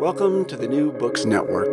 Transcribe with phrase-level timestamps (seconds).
[0.00, 1.68] Welcome to the New Books Network.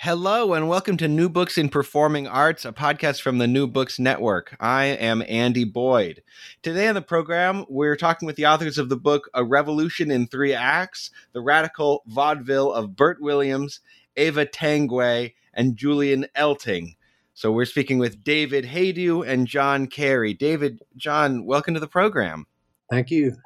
[0.00, 4.00] Hello, and welcome to New Books in Performing Arts, a podcast from the New Books
[4.00, 4.56] Network.
[4.58, 6.24] I am Andy Boyd.
[6.60, 10.26] Today on the program, we're talking with the authors of the book A Revolution in
[10.26, 13.78] Three Acts The Radical Vaudeville of Bert Williams,
[14.16, 16.96] Eva Tanguay, and Julian Eltinge.
[17.32, 20.34] So we're speaking with David Hajdu and John Carey.
[20.34, 22.48] David, John, welcome to the program.
[22.90, 23.36] Thank you.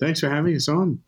[0.00, 1.02] Thanks for having us on.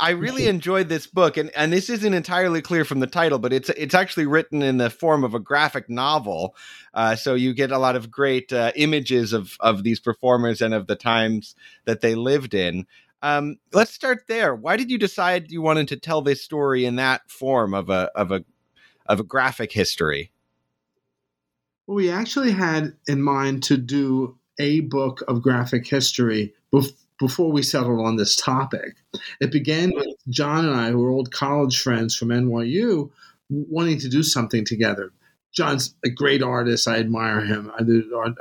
[0.00, 3.52] I really enjoyed this book, and, and this isn't entirely clear from the title, but
[3.52, 6.54] it's it's actually written in the form of a graphic novel,
[6.92, 10.74] uh, so you get a lot of great uh, images of of these performers and
[10.74, 11.54] of the times
[11.86, 12.86] that they lived in.
[13.22, 14.54] Um, let's start there.
[14.54, 18.10] Why did you decide you wanted to tell this story in that form of a
[18.14, 18.44] of a
[19.06, 20.30] of a graphic history?
[21.86, 27.50] Well, we actually had in mind to do a book of graphic history before before
[27.50, 28.96] we settled on this topic.
[29.40, 33.10] It began with John and I, who were old college friends from NYU,
[33.48, 35.12] wanting to do something together.
[35.52, 36.86] John's a great artist.
[36.86, 37.72] I admire him.
[37.76, 37.82] I,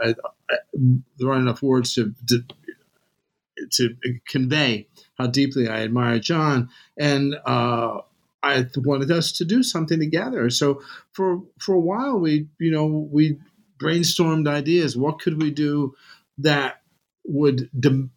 [0.03, 0.15] I,
[0.49, 0.57] I,
[1.17, 2.43] there aren't enough words to, to,
[3.71, 3.95] to
[4.27, 6.69] convey how deeply I admire John.
[6.97, 8.01] And uh,
[8.44, 10.49] I wanted us to do something together.
[10.49, 13.39] So for for a while, we you know we
[13.79, 14.95] brainstormed ideas.
[14.95, 15.95] What could we do
[16.38, 16.81] that
[17.25, 18.09] would de-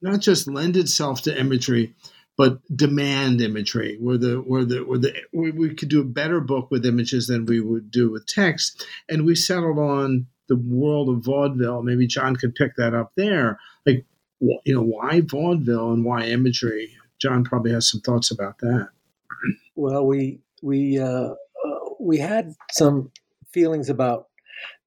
[0.00, 1.94] not just lend itself to imagery,
[2.36, 3.96] but demand imagery.
[4.00, 7.26] Where the where the where the we, we could do a better book with images
[7.26, 11.82] than we would do with text, and we settled on the world of vaudeville.
[11.82, 13.58] Maybe John could pick that up there.
[13.84, 14.06] Like,
[14.40, 16.94] you know, why vaudeville and why imagery?
[17.20, 18.88] John probably has some thoughts about that.
[19.74, 21.34] Well, we we uh, uh,
[22.00, 23.10] we had some
[23.52, 24.28] feelings about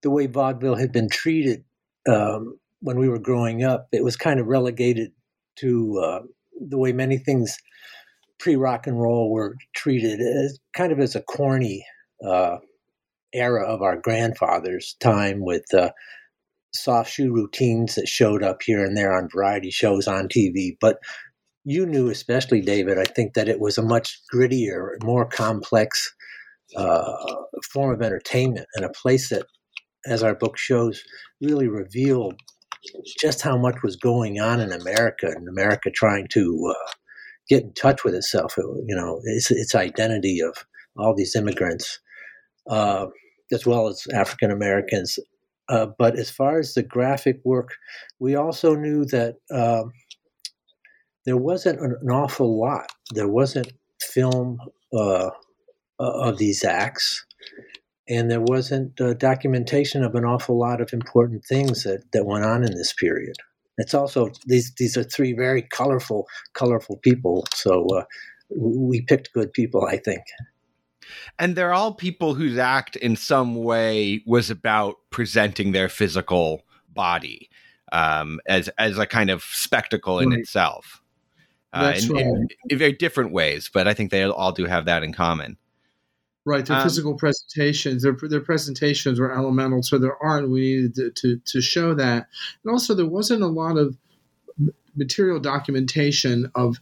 [0.02, 1.64] the way vaudeville had been treated
[2.08, 5.12] um, when we were growing up, it was kind of relegated
[5.58, 6.20] to uh,
[6.68, 7.58] the way many things
[8.40, 11.86] pre rock and roll were treated, as kind of as a corny
[12.26, 12.58] uh,
[13.34, 15.92] era of our grandfather's time with uh,
[16.74, 20.76] soft shoe routines that showed up here and there on variety shows on TV.
[20.80, 20.98] But
[21.64, 26.12] you knew, especially David, I think that it was a much grittier, more complex
[26.76, 27.14] uh,
[27.72, 29.46] form of entertainment and a place that,
[30.06, 31.04] as our book shows,
[31.42, 32.40] really revealed
[33.20, 36.92] just how much was going on in America and America trying to uh,
[37.50, 38.56] get in touch with itself.
[38.58, 40.56] You know, its its identity of
[40.98, 42.00] all these immigrants,
[42.70, 43.08] uh,
[43.52, 45.20] as well as African Americans.
[45.70, 47.76] Uh, but as far as the graphic work,
[48.20, 49.92] we also knew that um,
[51.26, 52.88] there wasn't an, an, awful lot.
[53.14, 53.72] There wasn't
[54.02, 54.58] film
[54.94, 55.30] uh,
[56.00, 57.26] of these acts
[58.12, 62.64] and there wasn't documentation of an awful lot of important things that, that went on
[62.64, 63.38] in this period.
[63.78, 68.04] It's also these these are three very colorful colorful people, so uh,
[68.56, 70.24] we picked good people, I think.
[71.40, 77.50] And they're all people whose act in some way was about presenting their physical body
[77.94, 80.40] um, as as a kind of spectacle in right.
[80.40, 81.02] itself.
[81.74, 82.26] Uh, in, right.
[82.26, 85.58] in, in, very different ways, but I think they all do have that in common.
[86.44, 90.50] Right, their um, physical presentations, their their presentations were elemental to their art.
[90.50, 92.28] We needed to, to, to show that,
[92.64, 93.96] and also there wasn't a lot of
[94.96, 96.78] material documentation of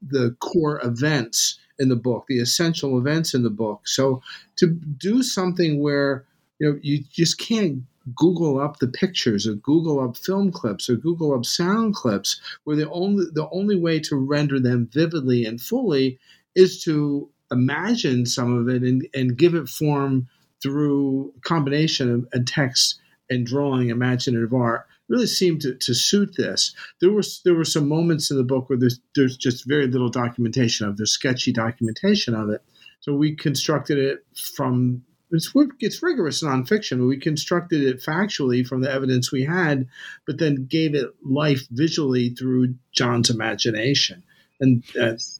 [0.00, 3.88] the core events in the book, the essential events in the book.
[3.88, 4.22] So
[4.56, 6.24] to do something where
[6.60, 7.82] you know you just can't
[8.16, 12.76] Google up the pictures or Google up film clips or Google up sound clips, where
[12.76, 16.18] the only the only way to render them vividly and fully
[16.54, 20.28] is to imagine some of it and, and give it form
[20.62, 22.98] through a combination of, of text
[23.30, 26.74] and drawing imaginative art really seemed to, to suit this.
[27.00, 30.08] There was there were some moments in the book where there's there's just very little
[30.08, 32.62] documentation of there's sketchy documentation of it.
[33.00, 34.24] So we constructed it
[34.56, 37.08] from it's it's rigorous nonfiction.
[37.08, 39.88] We constructed it factually from the evidence we had,
[40.26, 44.22] but then gave it life visually through John's imagination,
[44.60, 44.84] and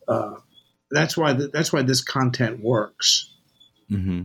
[0.08, 0.34] uh,
[0.92, 3.30] that's why the, that's why this content works.
[3.90, 4.22] Mm-hmm.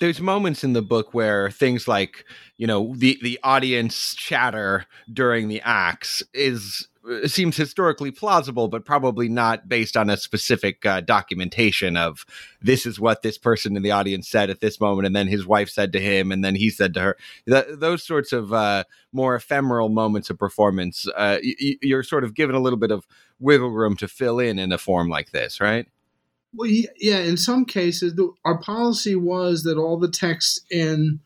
[0.00, 2.24] There's moments in the book where things like
[2.56, 8.84] you know the the audience chatter during the acts is uh, seems historically plausible but
[8.84, 12.26] probably not based on a specific uh, documentation of
[12.60, 15.46] this is what this person in the audience said at this moment and then his
[15.46, 17.16] wife said to him and then he said to her.
[17.48, 22.34] Th- those sorts of uh, more ephemeral moments of performance uh, y- you're sort of
[22.34, 23.06] given a little bit of
[23.38, 25.86] wiggle room to fill in in a form like this right
[26.54, 31.20] well, yeah, in some cases, the, our policy was that all the text in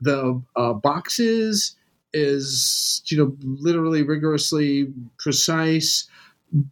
[0.00, 1.76] the uh, boxes
[2.12, 6.08] is, you know, literally rigorously precise,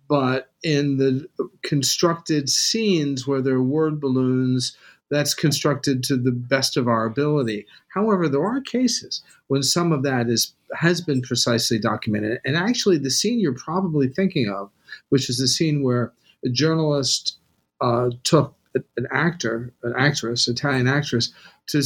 [0.08, 1.28] but in the
[1.62, 4.76] constructed scenes where there are word balloons,
[5.10, 7.66] that's constructed to the best of our ability.
[7.94, 12.98] However, there are cases when some of that is has been precisely documented, and actually,
[12.98, 14.70] the scene you're probably thinking of,
[15.08, 16.12] which is the scene where
[16.44, 17.38] a journalist
[17.80, 21.32] uh, took an actor, an actress, Italian actress,
[21.68, 21.82] to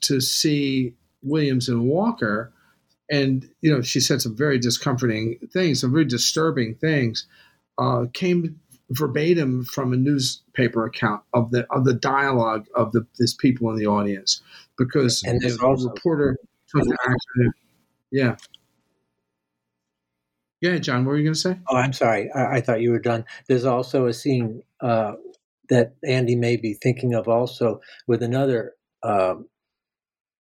[0.00, 2.52] to see Williams and Walker,
[3.10, 7.26] and you know she said some very discomforting things, some very disturbing things.
[7.78, 8.60] Uh, came
[8.90, 13.76] verbatim from a newspaper account of the of the dialogue of the this people in
[13.76, 14.42] the audience
[14.76, 16.36] because and there's also reporter
[16.68, 17.54] took the actor.
[18.10, 18.36] Yeah.
[20.60, 21.58] Yeah, John, what were you going to say?
[21.68, 22.30] Oh, I'm sorry.
[22.32, 23.24] I, I, thought you were done.
[23.48, 25.14] There's also a scene uh,
[25.70, 29.36] that Andy may be thinking of also with another uh,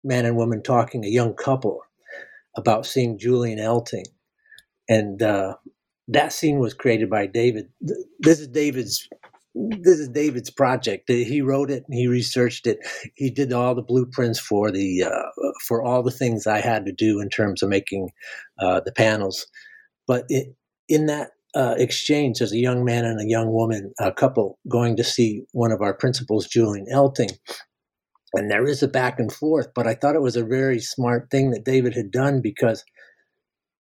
[0.03, 1.81] man and woman talking, a young couple,
[2.57, 4.07] about seeing Julian Eltinge.
[4.87, 5.55] And uh,
[6.07, 7.69] that scene was created by David.
[8.19, 9.07] This is David's.
[9.55, 11.09] This is David's project.
[11.09, 11.83] He wrote it.
[11.87, 12.77] And he researched it.
[13.15, 16.91] He did all the blueprints for the uh, for all the things I had to
[16.91, 18.09] do in terms of making
[18.59, 19.47] uh, the panels.
[20.09, 20.55] But it,
[20.87, 24.97] in that uh, exchange, there's a young man and a young woman, a couple going
[24.97, 27.37] to see one of our principals, Julian Eltinge.
[28.33, 31.29] And there is a back and forth, but I thought it was a very smart
[31.29, 32.83] thing that David had done because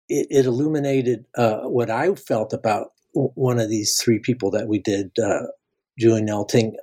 [0.09, 4.79] it, it illuminated uh, what I felt about one of these three people that we
[4.79, 5.47] did, uh,
[5.97, 6.74] Julian Eltinge.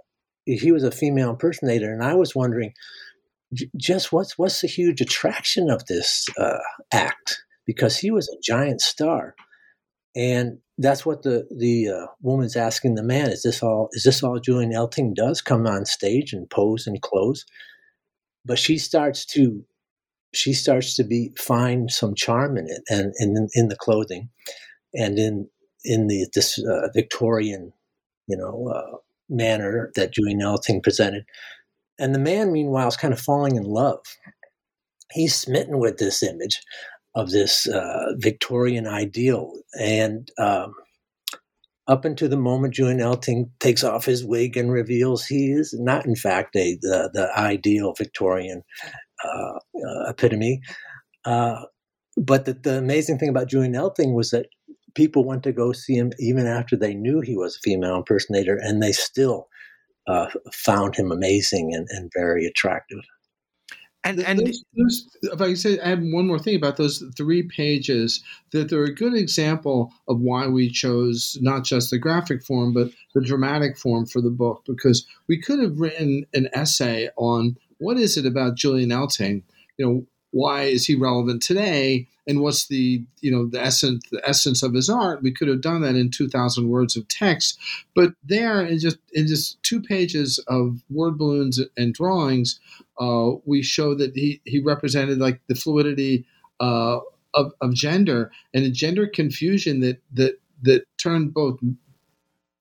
[0.47, 2.73] He was a female impersonator, and I was wondering
[3.77, 6.59] just what's what's the huge attraction of this uh,
[6.93, 9.35] act because he was a giant star,
[10.17, 13.89] and that's what the the uh, woman's asking the man: Is this all?
[13.93, 15.41] Is this all Julian Eltinge does?
[15.41, 17.45] Come on stage and pose and close?
[18.45, 19.65] But she starts to
[20.35, 24.31] she starts to be find some charm in it, and, and in, the clothing,
[24.93, 25.49] and in
[25.85, 27.73] in the this uh, Victorian,
[28.27, 28.97] you know, uh,
[29.29, 31.25] manner that Julian Eltinge presented.
[31.99, 34.01] And the man, meanwhile, is kind of falling in love.
[35.13, 36.61] He's smitten with this image
[37.15, 39.53] of this uh, Victorian ideal.
[39.79, 40.75] And um,
[41.87, 46.07] up until the moment Julian Eltinge takes off his wig and reveals he is not,
[46.07, 48.63] in fact, a the, the ideal Victorian
[49.25, 50.61] uh, uh, epitome.
[51.25, 51.63] Uh,
[52.17, 54.47] but the, the amazing thing about Julian Eltinge was that
[54.95, 58.57] people went to go see him even after they knew he was a female impersonator,
[58.57, 59.49] and they still
[60.07, 63.01] uh, found him amazing and, and very attractive.
[64.05, 68.23] And, and those, those, if I say add one more thing about those three pages,
[68.53, 72.91] that they're a good example of why we chose not just the graphic form but
[73.15, 77.97] the dramatic form for the book, because we could have written an essay on what
[77.97, 79.43] is it about Julian Eltinge,
[79.79, 84.21] you know, why is he relevant today, and what's the you know the essence the
[84.29, 85.23] essence of his art.
[85.23, 87.59] We could have done that in two thousand words of text,
[87.95, 92.61] but there in just in just two pages of word balloons and drawings
[92.99, 96.27] uh, we show that he, he represented like the fluidity
[96.61, 96.99] uh,
[97.35, 101.59] of, of gender and a gender confusion that that that turned both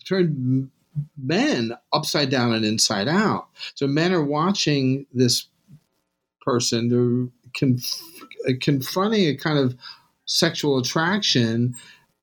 [0.05, 0.69] turned
[1.17, 3.47] men upside down and inside out.
[3.75, 5.47] So men are watching this
[6.41, 8.01] person, they're conf-
[8.61, 9.75] confronting a kind of
[10.25, 11.75] sexual attraction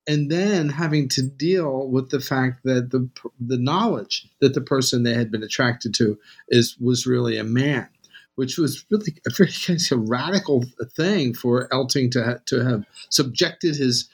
[0.06, 3.08] and then having to deal with the fact that the
[3.38, 6.18] the knowledge that the person they had been attracted to
[6.48, 7.88] is was really a man,
[8.34, 10.64] which was really a very kind of radical
[10.96, 14.08] thing for Eltinge to ha- to have subjected his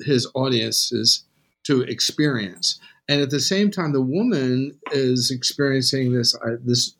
[0.00, 1.24] his audiences
[1.64, 2.78] to experience.
[3.08, 6.94] And at the same time, the woman is experiencing this uh, this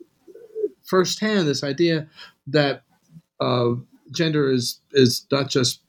[0.85, 2.07] firsthand this idea
[2.47, 2.83] that
[3.41, 3.73] uh,
[4.11, 5.81] gender is is not just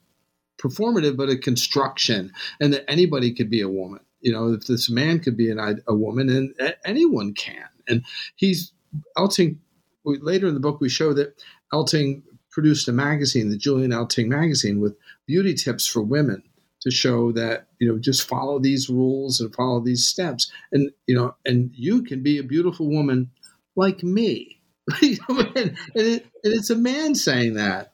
[0.61, 4.01] performative, but a construction, and that anybody could be a woman.
[4.21, 7.67] You know, if this man could be an, a woman, and anyone can.
[7.87, 8.03] And
[8.35, 8.71] he's
[9.17, 9.57] Eltinge.
[10.05, 11.41] Later in the book, we show that
[11.71, 16.43] Eltinge produced a magazine, the Julian Eltinge magazine, with beauty tips for women
[16.81, 21.15] to show that you know just follow these rules and follow these steps, and you
[21.15, 23.29] know, and you can be a beautiful woman
[23.75, 24.61] like me.
[25.01, 27.93] and, it, and it's a man saying that.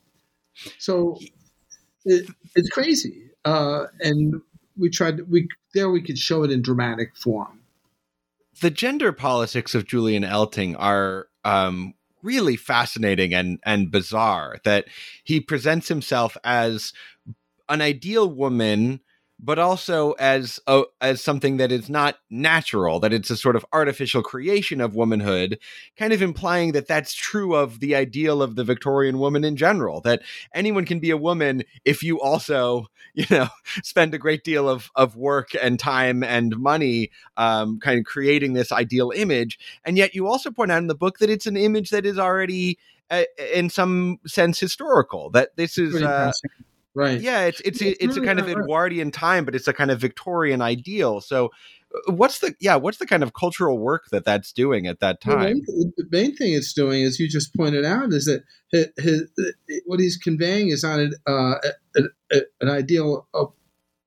[0.77, 1.19] So
[2.05, 3.29] it, it's crazy.
[3.46, 4.41] Uh, and
[4.77, 7.60] we tried to, we there we could show it in dramatic form.
[8.62, 14.58] The gender politics of Julian Eltinge are um, really fascinating and and bizarre.
[14.63, 14.86] That
[15.24, 16.93] he presents himself as
[17.69, 19.01] an ideal woman
[19.41, 23.65] but also as a, as something that is not natural, that it's a sort of
[23.72, 25.58] artificial creation of womanhood,
[25.98, 30.01] kind of implying that that's true of the ideal of the Victorian woman in general.
[30.01, 30.22] That
[30.53, 33.48] anyone can be a woman if you also, you know,
[33.81, 38.53] spend a great deal of of work and time and money, um, kind of creating
[38.53, 39.58] this ideal image.
[39.86, 42.19] And yet, you also point out in the book that it's an image that is
[42.19, 42.77] already,
[43.10, 45.29] uh, in some sense, historical.
[45.29, 46.01] That this is.
[46.01, 46.34] Uh,
[46.96, 47.22] Right.
[47.22, 49.91] Yeah, it's it's it's, it's really a kind of Edwardian time, but it's a kind
[49.91, 51.22] of Victorian ideal.
[51.22, 51.51] So,
[52.08, 52.75] uh, what's the yeah?
[52.77, 55.62] What's the kind of cultural work that that's doing at that time?
[55.65, 58.88] The main, the main thing it's doing, as you just pointed out, is that his,
[58.98, 59.53] his,
[59.86, 61.55] what he's conveying is not an, uh,
[62.60, 63.53] an ideal of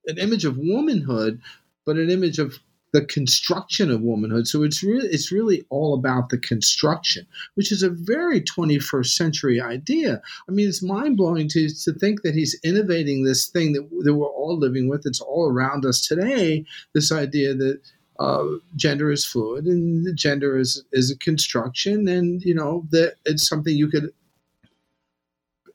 [0.05, 1.41] an image of womanhood,
[1.85, 2.59] but an image of
[2.93, 4.47] the construction of womanhood.
[4.47, 9.59] So it's really it's really all about the construction, which is a very 21st century
[9.59, 10.21] idea.
[10.47, 14.13] I mean, it's mind blowing to to think that he's innovating this thing that that
[14.13, 15.05] we're all living with.
[15.05, 16.65] It's all around us today.
[16.93, 17.81] This idea that
[18.19, 18.45] uh,
[18.75, 23.75] gender is fluid and gender is is a construction, and you know that it's something
[23.75, 24.13] you could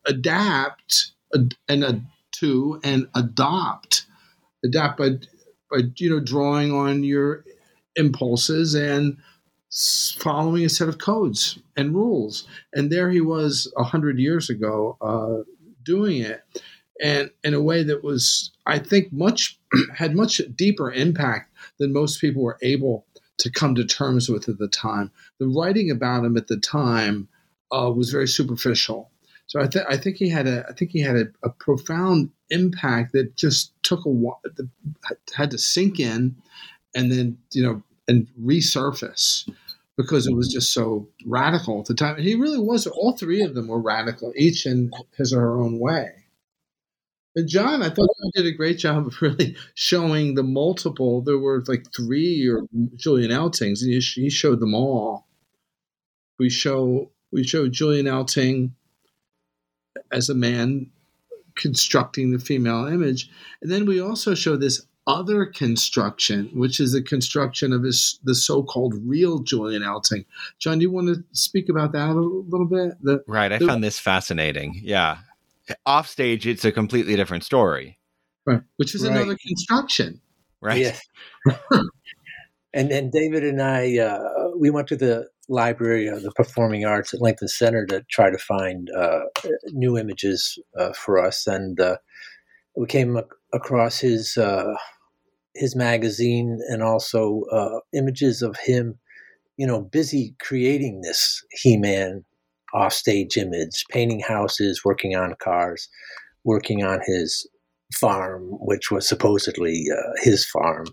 [0.06, 1.10] adapt
[1.68, 1.94] and uh,
[2.30, 4.06] to and adopt
[4.64, 5.00] adapt
[5.70, 7.44] by you know drawing on your
[7.96, 9.16] impulses and
[10.18, 12.46] following a set of codes and rules.
[12.72, 15.42] And there he was a hundred years ago uh,
[15.82, 16.42] doing it,
[17.02, 19.58] and in a way that was, I think, much
[19.96, 23.06] had much deeper impact than most people were able
[23.38, 25.10] to come to terms with at the time.
[25.38, 27.28] The writing about him at the time
[27.70, 29.10] uh, was very superficial.
[29.48, 32.30] So I, th- I think he had a I think he had a, a profound
[32.50, 34.40] impact that just took a while,
[35.34, 36.36] had to sink in,
[36.94, 39.50] and then you know and resurface
[39.96, 42.16] because it was just so radical at the time.
[42.16, 42.86] And he really was.
[42.86, 46.12] All three of them were radical, each in his or her own way.
[47.34, 51.22] And John, I thought you did a great job of really showing the multiple.
[51.22, 52.62] There were like three or
[52.96, 55.26] Julian Eltinges, and he showed them all.
[56.38, 58.72] We show we showed Julian Eltinge
[60.12, 60.90] as a man
[61.54, 63.28] constructing the female image.
[63.60, 68.34] And then we also show this other construction, which is the construction of his, the
[68.34, 70.26] so-called real Julian Eltinge.
[70.58, 72.92] John, do you want to speak about that a little, bit?
[73.02, 73.50] The, right.
[73.50, 74.80] I the, found this fascinating.
[74.82, 75.18] Yeah.
[75.86, 77.98] Off stage, it's a completely different story.
[78.44, 78.60] Right.
[78.76, 79.16] Which is right.
[79.16, 80.20] another construction.
[80.60, 80.78] Right.
[81.46, 81.56] Yeah.
[82.74, 87.14] and then David and I, uh, we went to the library of the performing arts
[87.14, 89.20] at Lincoln Center to try to find uh,
[89.68, 91.96] new images uh, for us, and uh,
[92.76, 94.74] we came ac- across his uh,
[95.54, 98.98] his magazine and also uh, images of him,
[99.56, 102.24] you know, busy creating this He-Man
[102.74, 105.88] offstage image, painting houses, working on cars,
[106.44, 107.48] working on his
[107.94, 110.86] farm, which was supposedly uh, his farm.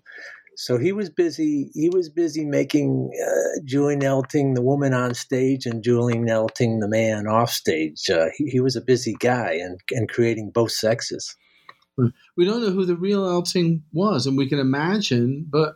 [0.57, 1.69] So he was busy.
[1.73, 6.87] He was busy making uh, Julian Eltinge the woman on stage and Julian Eltinge the
[6.87, 8.09] man off stage.
[8.09, 11.35] Uh, he, he, was a busy guy and and creating both sexes.
[11.97, 15.75] We don't know who the real Eltinge was, and we can imagine, but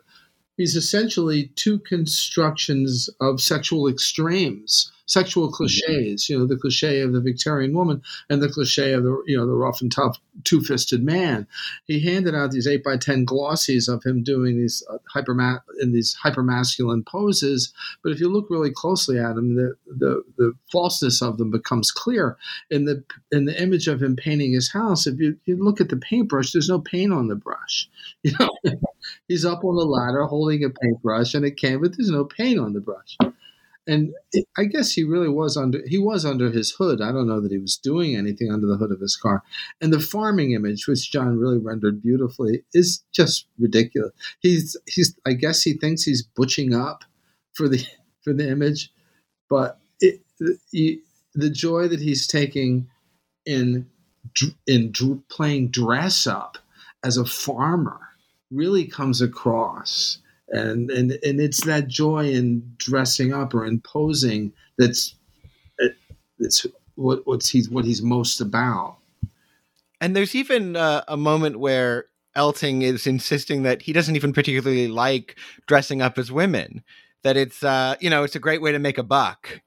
[0.60, 5.56] he's essentially two constructions of sexual extremes sexual mm-hmm.
[5.56, 9.36] cliches, you know, the cliche of the Victorian woman and the cliche of the, you
[9.36, 11.48] know, the rough and tough two fisted man.
[11.86, 15.36] He handed out these eight by 10 glossies of him doing these uh, hyper
[15.82, 17.74] in these hyper masculine poses.
[18.04, 21.92] But if you look really closely at him, the, the, the falseness of them becomes
[21.92, 22.38] clear
[22.70, 25.08] in the, in the image of him painting his house.
[25.08, 27.89] If you, you look at the paintbrush, there's no paint on the brush.
[28.22, 28.50] You know,
[29.28, 32.60] he's up on the ladder holding a paintbrush and a can, but there's no paint
[32.60, 33.18] on the brush
[33.89, 34.13] and
[34.56, 37.01] I guess he really was under he was under his hood.
[37.01, 39.44] I don't know that he was doing anything under the hood of his car.
[39.82, 44.12] And the farming image, which John really rendered beautifully, is just ridiculous.
[44.42, 47.04] He's he's I guess he thinks he's butching up
[47.54, 47.84] for the
[48.24, 48.92] for the image,
[49.50, 50.22] but it,
[50.72, 51.01] the,
[51.34, 52.88] the joy that he's taking
[53.46, 53.88] in
[54.68, 54.94] in
[55.30, 56.60] playing dress up
[57.04, 58.09] as a farmer
[58.51, 64.51] really comes across and and and it's that joy in dressing up or in posing
[64.77, 65.15] that's
[66.39, 66.65] it's
[66.96, 68.98] what what's he's what he's most about.
[70.01, 74.88] And there's even uh, a moment where Eltinge is insisting that he doesn't even particularly
[74.88, 75.38] like
[75.68, 76.84] dressing up as women.
[77.24, 79.62] That it's uh, you know it's a great way to make a buck,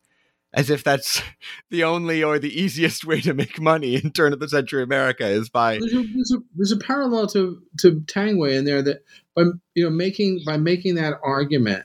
[0.54, 1.22] as if that's
[1.70, 5.26] the only or the easiest way to make money in turn of the century America
[5.26, 5.78] is by.
[5.78, 9.04] There's a, there's a, there's a parallel to to Tanguay in there that
[9.34, 9.44] by
[9.74, 11.84] you know making by making that argument,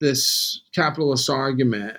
[0.00, 1.98] this capitalist argument,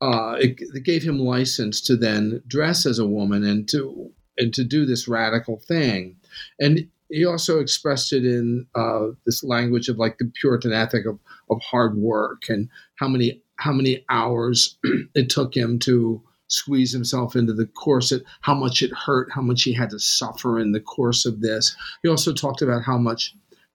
[0.00, 4.54] uh, it, it gave him license to then dress as a woman and to and
[4.54, 6.16] to do this radical thing,
[6.58, 11.18] and he also expressed it in uh, this language of like the Puritan ethic of,
[11.50, 14.78] of hard work and how many how many hours
[15.14, 19.62] it took him to squeeze himself into the corset, how much it hurt, how much
[19.62, 21.76] he had to suffer in the course of this.
[22.02, 23.34] He also talked about how much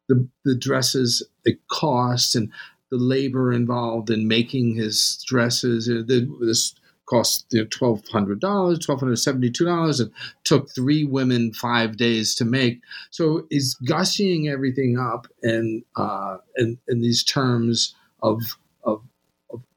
[0.10, 2.52] the, the dresses it cost and
[2.90, 5.90] the labor involved in making his dresses.
[6.08, 6.76] This
[7.06, 10.12] cost you know, twelve hundred dollars, twelve hundred seventy-two dollars, and
[10.44, 12.82] took three women five days to make.
[13.12, 18.42] So he's gussying everything up in uh, in, in these terms of,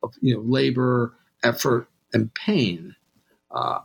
[0.07, 2.95] of you know labor, effort, and pain.
[3.51, 3.81] Uh,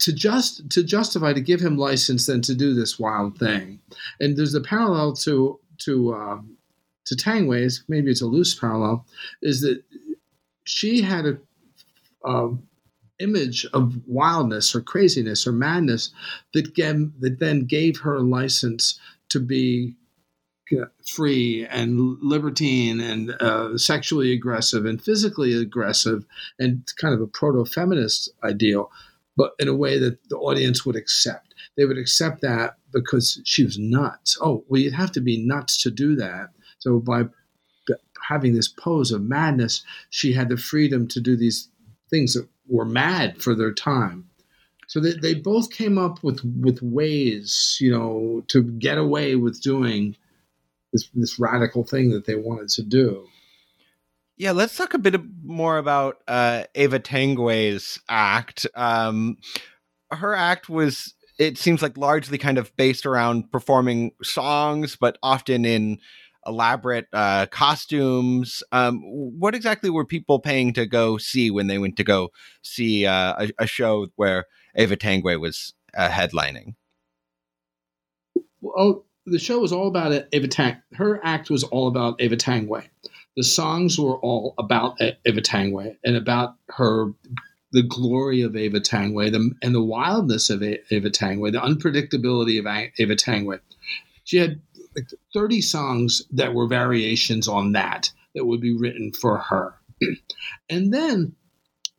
[0.00, 3.80] to just to justify to give him license then to do this wild thing,
[4.20, 6.56] and there's a parallel to to um,
[7.06, 9.06] to Tanguay's maybe it's a loose parallel,
[9.42, 9.82] is that
[10.64, 11.38] she had a
[12.24, 12.62] um,
[13.18, 16.10] image of wildness or craziness or madness
[16.54, 18.98] that, gave, that then gave her license
[19.28, 19.94] to be
[21.06, 26.24] free and libertine and uh, sexually aggressive and physically aggressive
[26.58, 28.90] and kind of a proto feminist ideal,
[29.36, 31.54] but in a way that the audience would accept.
[31.76, 34.36] They would accept that because she was nuts.
[34.40, 36.50] Oh, well, you'd have to be nuts to do that.
[36.78, 37.24] So by
[38.28, 41.68] having this pose of madness, she had the freedom to do these
[42.10, 44.28] things that were mad for their time.
[44.86, 49.60] So they, they both came up with, with ways, you know, to get away with
[49.60, 50.16] doing
[50.92, 53.26] this this radical thing that they wanted to do.
[54.36, 58.68] Yeah, let's talk a bit more about uh, Eva Tanguay's act.
[58.76, 59.38] Um,
[60.12, 65.64] her act was, it seems like, largely kind of based around performing songs, but often
[65.64, 65.98] in
[66.46, 68.62] elaborate uh, costumes.
[68.70, 72.30] Um, what exactly were people paying to go see when they went to go
[72.62, 74.46] see uh, a, a, show where
[74.76, 76.74] Eva Tanguay was uh, headlining?
[78.60, 80.76] Well, the show was all about Eva Tang.
[80.94, 82.88] Her act was all about Eva Tanguay.
[83.36, 87.12] The songs were all about Eva Tanguay and about her,
[87.72, 92.66] the glory of Eva Tanguay, the, and the wildness of Eva Tanguay, the unpredictability of
[92.98, 93.60] Eva Tanguay.
[94.24, 94.60] She had
[94.96, 99.74] like 30 songs that were variations on that that would be written for her.
[100.70, 101.34] and then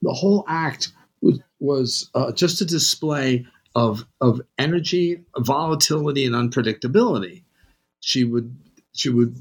[0.01, 7.43] the whole act was, was uh, just a display of of energy, volatility, and unpredictability.
[8.01, 8.55] She would
[8.93, 9.36] she would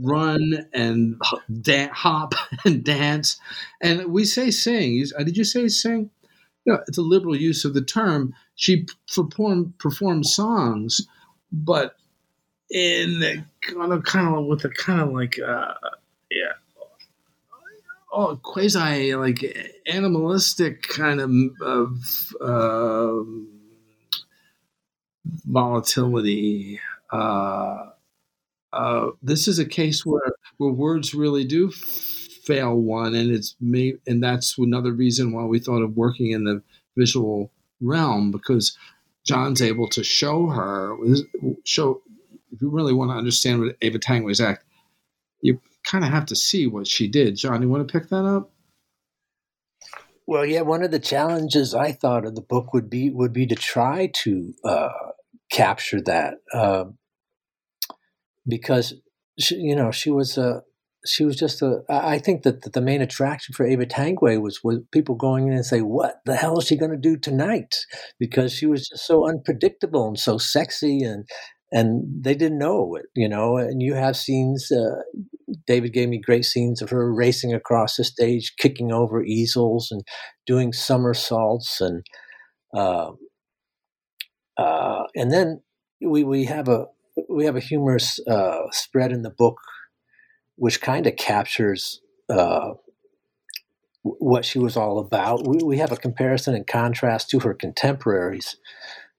[0.00, 1.20] run and
[1.62, 3.38] da- hop and dance,
[3.80, 5.04] and we say sing.
[5.18, 6.10] Uh, did you say sing?
[6.66, 8.34] Know, it's a liberal use of the term.
[8.54, 11.06] She performed performed songs,
[11.50, 11.96] but
[12.70, 15.74] in kind of kind of with a kind of like uh,
[16.30, 16.52] yeah
[18.12, 19.44] oh quasi like
[19.86, 21.30] animalistic kind of,
[21.62, 21.98] of
[22.40, 23.22] uh,
[25.46, 26.80] volatility.
[27.12, 27.86] Uh,
[28.72, 33.94] uh, this is a case where where words really do fail one, and it's may,
[34.06, 36.62] and that's another reason why we thought of working in the
[36.96, 38.76] visual realm because
[39.24, 40.96] John's able to show her
[41.64, 42.02] show
[42.52, 44.64] if you really want to understand what Ava Tanguay's act,
[45.40, 47.36] you kind of have to see what she did.
[47.36, 48.52] John, you want to pick that up?
[50.26, 53.46] Well, yeah, one of the challenges I thought of the book would be would be
[53.46, 54.88] to try to uh,
[55.50, 56.84] capture that uh,
[58.46, 58.94] because
[59.38, 60.62] she, you know she was a
[61.04, 61.82] she was just a.
[61.88, 65.66] I think that the main attraction for Ava Tanguay was was people going in and
[65.66, 67.74] say, "What the hell is she going to do tonight?"
[68.18, 71.26] Because she was just so unpredictable and so sexy, and
[71.72, 73.56] and they didn't know it, you know.
[73.56, 74.70] And you have scenes.
[74.70, 75.02] Uh,
[75.66, 80.02] David gave me great scenes of her racing across the stage, kicking over easels, and
[80.46, 82.04] doing somersaults, and
[82.74, 83.10] uh,
[84.56, 85.62] uh, and then
[86.00, 86.86] we we have a
[87.28, 89.56] we have a humorous uh, spread in the book
[90.60, 92.72] which kind of captures uh,
[94.02, 95.48] what she was all about.
[95.48, 98.56] We, we, have a comparison and contrast to her contemporaries,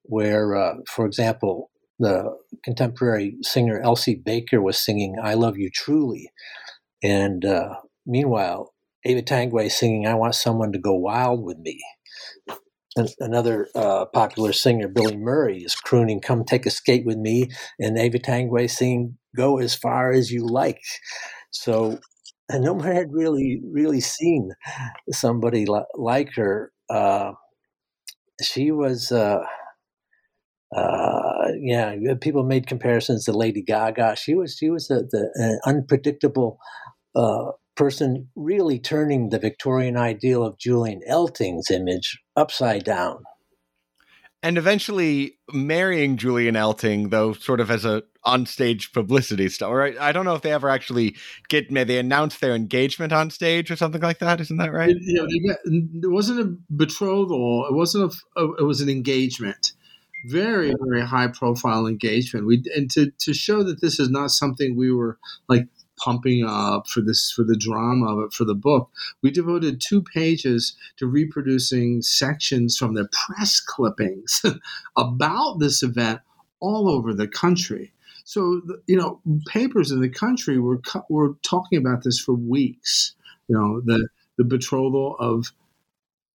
[0.04, 1.71] where, uh, for example,
[2.02, 6.30] the contemporary singer Elsie Baker was singing "I Love You Truly,"
[7.04, 8.74] and uh, meanwhile,
[9.06, 11.80] Ava Tanguay singing "I Want Someone to Go Wild with Me."
[13.22, 17.98] Another uh, popular singer, Billy Murray, is crooning "Come Take a Skate with Me," and
[17.98, 20.82] Ava Tanguay singing "Go as Far as You Like."
[21.52, 22.00] So,
[22.50, 24.52] and no one had really, really seen
[25.12, 26.74] somebody li- like her.
[26.90, 27.34] Uh,
[28.42, 29.12] she was,
[30.76, 34.16] uh, yeah, people made comparisons to Lady Gaga.
[34.16, 36.60] She was, she was a, the an unpredictable
[37.16, 43.24] uh, person, really turning the Victorian ideal of Julian Eltinge's image upside down
[44.44, 49.70] and eventually marrying Julian Eltinge, though sort of as a onstage publicity stuff.
[49.70, 51.16] Or I, I, don't know if they ever actually
[51.50, 54.42] get they announce their engagement on stage or something like that.
[54.42, 54.96] Isn't that right?
[55.00, 55.26] Yeah,
[55.66, 57.68] there wasn't a betrothal.
[57.70, 58.54] It wasn't a, a.
[58.60, 59.71] It was an engagement.
[60.26, 62.46] Very very high profile engagement.
[62.46, 65.18] We and to to show that this is not something we were
[65.50, 68.90] like pumping up for this for the drama of it for the book.
[69.22, 74.42] We devoted two pages to reproducing sections from the press clippings
[74.98, 76.22] about this event
[76.60, 77.94] all over the country.
[78.24, 83.14] So you know, papers in the country were were talking about this for weeks.
[83.48, 84.08] You know, the
[84.38, 85.52] the betrothal of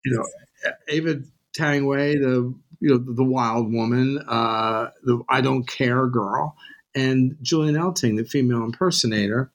[0.04, 1.21] you know Ava
[1.58, 2.54] Tanguay, the
[2.86, 6.56] you know the wild woman, uh, the I don't care girl,
[6.93, 9.52] and Julian Eltinge, the female impersonator,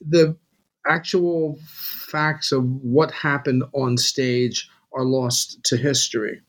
[0.00, 0.36] the
[0.86, 6.40] actual facts of what happened on stage are lost to history.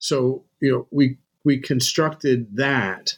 [0.00, 3.16] So, you know, we we constructed that,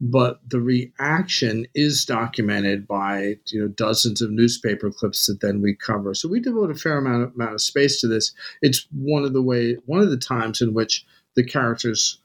[0.00, 5.76] but the reaction is documented by you know dozens of newspaper clips that then we
[5.76, 6.12] cover.
[6.12, 8.32] So we devote a fair amount of, amount of space to this.
[8.62, 11.04] It's one of the way one of the times in which
[11.34, 12.18] the characters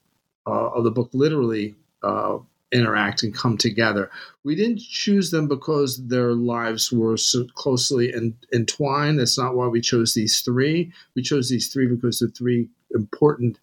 [0.47, 2.37] uh, of the book literally uh,
[2.71, 4.09] interact and come together.
[4.43, 9.19] We didn't choose them because their lives were so closely in, entwined.
[9.19, 10.91] That's not why we chose these three.
[11.15, 13.59] We chose these three because they're three important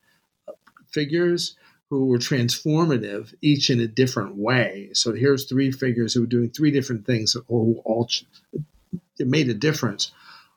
[0.90, 1.56] figures
[1.88, 4.90] who were transformative, each in a different way.
[4.92, 8.08] So here's three figures who were doing three different things all, all
[9.18, 10.10] it made a difference.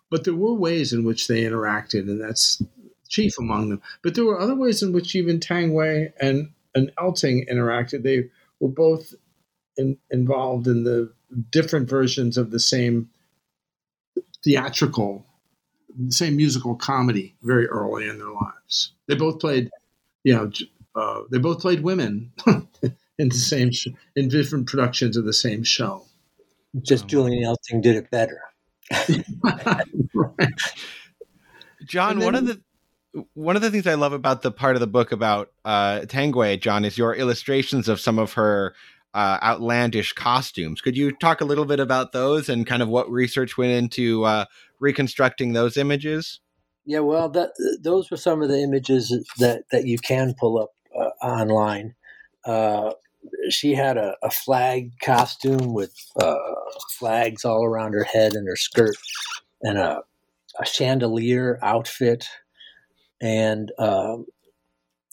[0.10, 2.63] But there were ways in which they interacted, and that's
[3.09, 3.81] chief among them.
[4.01, 8.03] But there were other ways in which even Tanguay and and Eltinge interacted.
[8.03, 9.13] They were both
[9.77, 11.11] in, involved in the
[11.51, 13.09] different versions of the same
[14.43, 15.25] theatrical,
[15.97, 18.93] the same musical comedy very early in their lives.
[19.07, 19.69] They both played,
[20.23, 20.51] you know,
[20.95, 22.31] uh, they both played women
[23.17, 26.05] in the same sh- in different productions of the same show.
[26.81, 28.41] Just Julian Eltinge did it better.
[30.13, 30.49] right.
[31.85, 32.61] John, then, one of the
[33.33, 36.59] one of the things I love about the part of the book about uh, Tanguay,
[36.59, 38.75] John, is your illustrations of some of her
[39.13, 40.81] uh, outlandish costumes.
[40.81, 44.23] Could you talk a little bit about those and kind of what research went into
[44.25, 44.45] uh,
[44.79, 46.39] reconstructing those images?
[46.85, 50.69] Yeah, well, that, those were some of the images that, that you can pull up
[50.95, 51.95] uh, online.
[52.45, 52.93] Uh,
[53.49, 56.35] she had a, a, flag costume with uh,
[56.97, 58.95] flags all around her head and her skirt,
[59.61, 60.01] and a,
[60.59, 62.27] a chandelier outfit
[63.21, 64.25] and um,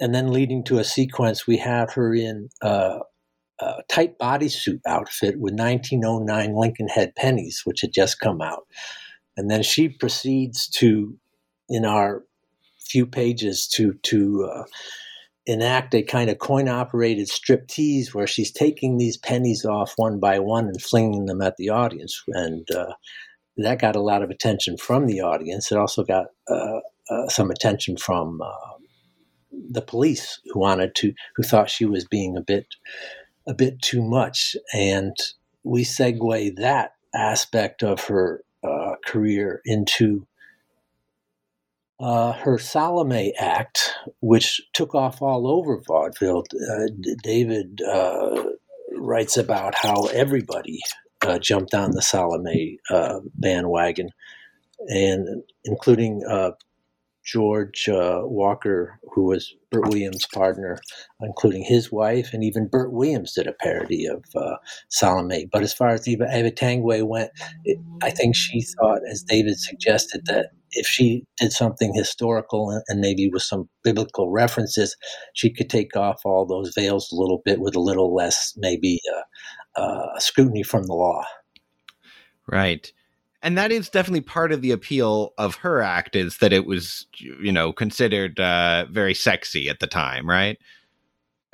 [0.00, 3.00] and then leading to a sequence, we have her in a
[3.88, 8.66] tight bodysuit outfit with 1909 Lincoln head pennies, which had just come out,
[9.36, 11.16] and then she proceeds to,
[11.68, 12.24] in our
[12.78, 14.64] few pages, to to uh,
[15.46, 20.38] enact a kind of coin operated striptease where she's taking these pennies off one by
[20.38, 22.20] one and flinging them at the audience.
[22.28, 22.92] And uh,
[23.58, 25.70] that got a lot of attention from the audience.
[25.70, 28.76] It also got uh, uh, some attention from uh,
[29.70, 32.66] the police who wanted to, who thought she was being a bit
[33.48, 35.16] a bit too much, and
[35.62, 40.26] we segue that aspect of her uh, career into
[42.00, 46.44] uh, her Salome act, which took off all over vaudeville.
[46.70, 46.88] Uh,
[47.22, 48.44] David uh,
[48.96, 50.80] writes about how everybody
[51.22, 52.78] uh, jumped on the Salome
[53.34, 54.10] bandwagon,
[54.88, 56.22] and including
[57.26, 60.78] George uh, Walker, who was Bert Williams' partner,
[61.20, 64.56] including his wife, and even Bert Williams did a parody of uh,
[64.88, 65.48] Salome.
[65.50, 67.32] But as far as Eva, Eva Tanguay went,
[67.64, 73.00] it, I think she thought, as David suggested, that if she did something historical and,
[73.00, 74.96] maybe with some biblical references,
[75.34, 79.00] she could take off all those veils a little bit with a little less, maybe,
[79.76, 81.24] uh, uh scrutiny from the law.
[82.46, 82.92] Right
[83.46, 87.06] and that is definitely part of the appeal of her act is that it was
[87.16, 90.58] you know considered uh, very sexy at the time right?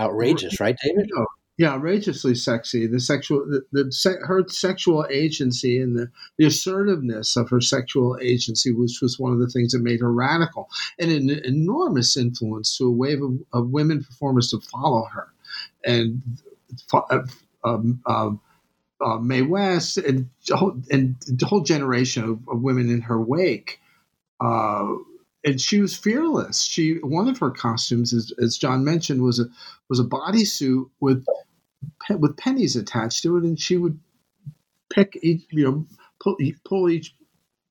[0.01, 1.11] Outrageous right david?
[1.59, 2.87] Yeah outrageously sexy.
[2.87, 8.73] The sexual the, the her sexual agency and the, the assertiveness of her sexual agency
[8.73, 12.87] which was one of the things that made her radical and an enormous influence to
[12.87, 15.29] a wave of, of women performers to follow her.
[15.85, 16.23] And
[16.95, 17.19] uh,
[17.65, 18.41] um, um,
[19.05, 20.29] uh, Mae West and,
[20.91, 23.81] and the whole generation of, of women in her wake.
[24.41, 24.95] Uh,
[25.45, 26.63] and she was fearless.
[26.63, 29.47] She one of her costumes, as, as John mentioned, was a
[29.89, 31.25] was a bodysuit with
[32.11, 33.99] with pennies attached to it, and she would
[34.93, 35.87] pick each, you know,
[36.21, 37.15] pull, pull each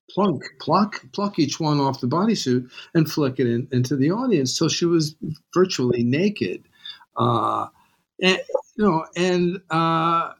[0.09, 4.57] plunk, pluck, pluck each one off the bodysuit and flick it in, into the audience
[4.57, 5.15] till she was
[5.53, 6.63] virtually naked.
[7.15, 7.67] Uh,
[8.21, 8.39] and
[8.75, 10.31] you know, and uh,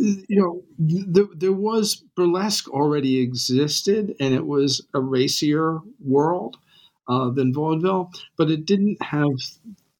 [0.00, 6.56] you know, the, there was burlesque already existed, and it was a racier world
[7.08, 9.36] uh, than vaudeville, but it didn't have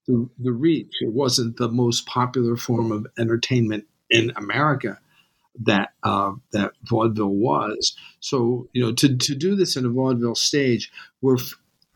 [0.06, 0.92] the, the reach.
[1.00, 4.98] It wasn't the most popular form of entertainment in America
[5.62, 7.94] that uh, that vaudeville was.
[8.20, 11.36] So, you know, to, to do this in a vaudeville stage, we're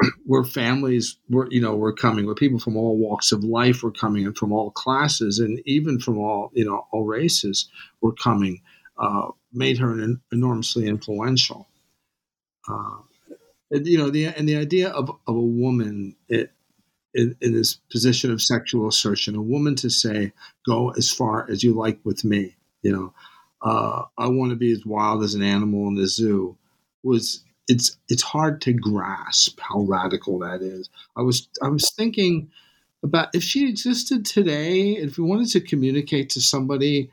[0.26, 3.92] where families were, you know, were coming, where people from all walks of life were
[3.92, 7.68] coming, and from all classes, and even from all, you know, all races
[8.00, 8.61] were coming,
[8.98, 11.68] uh, made her an, enormously influential.
[12.68, 12.98] Uh,
[13.70, 16.52] and, you know, the and the idea of, of a woman it,
[17.14, 20.33] in, in this position of sexual assertion, a woman to say,
[20.66, 23.14] "Go as far as you like with me," you know,
[23.62, 26.57] uh, I want to be as wild as an animal in the zoo,
[27.02, 30.90] was it's it's hard to grasp how radical that is.
[31.16, 32.50] I was I was thinking
[33.03, 37.11] about if she existed today, if we wanted to communicate to somebody,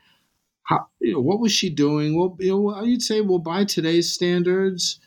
[0.64, 2.18] how you know what was she doing?
[2.18, 5.00] Well, you know, you'd say, well, by today's standards,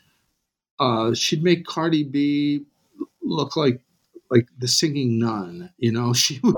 [0.80, 2.66] uh, she'd make Cardi B
[3.24, 3.82] look like
[4.32, 5.72] like the singing nun.
[5.78, 6.56] You know, she would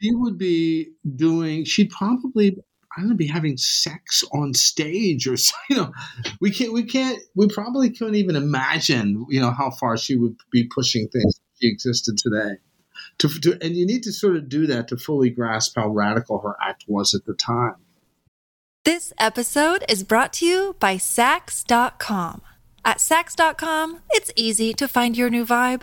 [0.00, 1.64] she would be doing.
[1.64, 2.58] She'd probably
[2.96, 5.36] I'm to be having sex on stage or
[5.70, 5.92] you know
[6.40, 10.36] we can't we can't we probably couldn't even imagine you know how far she would
[10.50, 12.56] be pushing things if she existed today
[13.18, 16.40] to, to, and you need to sort of do that to fully grasp how radical
[16.40, 17.76] her act was at the time
[18.86, 22.40] this episode is brought to you by Saks.com.
[22.84, 25.82] At Saks.com, it's easy to find your new vibe.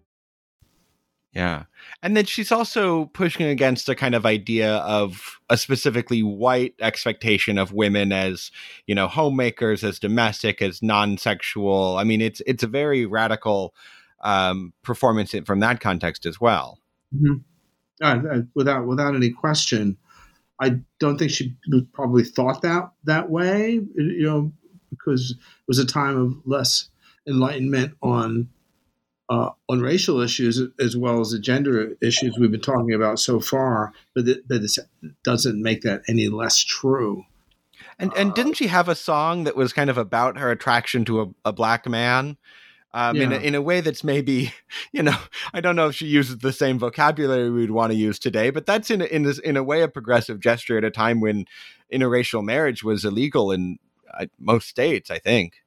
[1.33, 1.63] Yeah.
[2.03, 7.57] And then she's also pushing against a kind of idea of a specifically white expectation
[7.57, 8.51] of women as,
[8.85, 11.95] you know, homemakers, as domestic, as non-sexual.
[11.97, 13.73] I mean, it's it's a very radical
[14.21, 16.79] um, performance from that context as well.
[17.15, 17.37] Mm-hmm.
[18.03, 19.95] Uh, without without any question,
[20.59, 21.55] I don't think she
[21.93, 23.79] probably thought that that way.
[23.95, 24.51] You know,
[24.89, 26.89] because it was a time of less
[27.25, 28.49] enlightenment on
[29.31, 33.39] uh, on racial issues as well as the gender issues we've been talking about so
[33.39, 34.85] far, but that, that
[35.23, 37.25] doesn't make that any less true.
[37.97, 41.21] And and didn't she have a song that was kind of about her attraction to
[41.21, 42.37] a, a black man?
[42.93, 43.23] um, yeah.
[43.23, 44.53] in, a, in a way that's maybe,
[44.91, 45.17] you know,
[45.53, 48.65] I don't know if she uses the same vocabulary we'd want to use today, but
[48.65, 51.45] that's in a, in, a, in a way a progressive gesture at a time when
[51.91, 53.79] interracial marriage was illegal in
[54.13, 55.61] uh, most states, I think.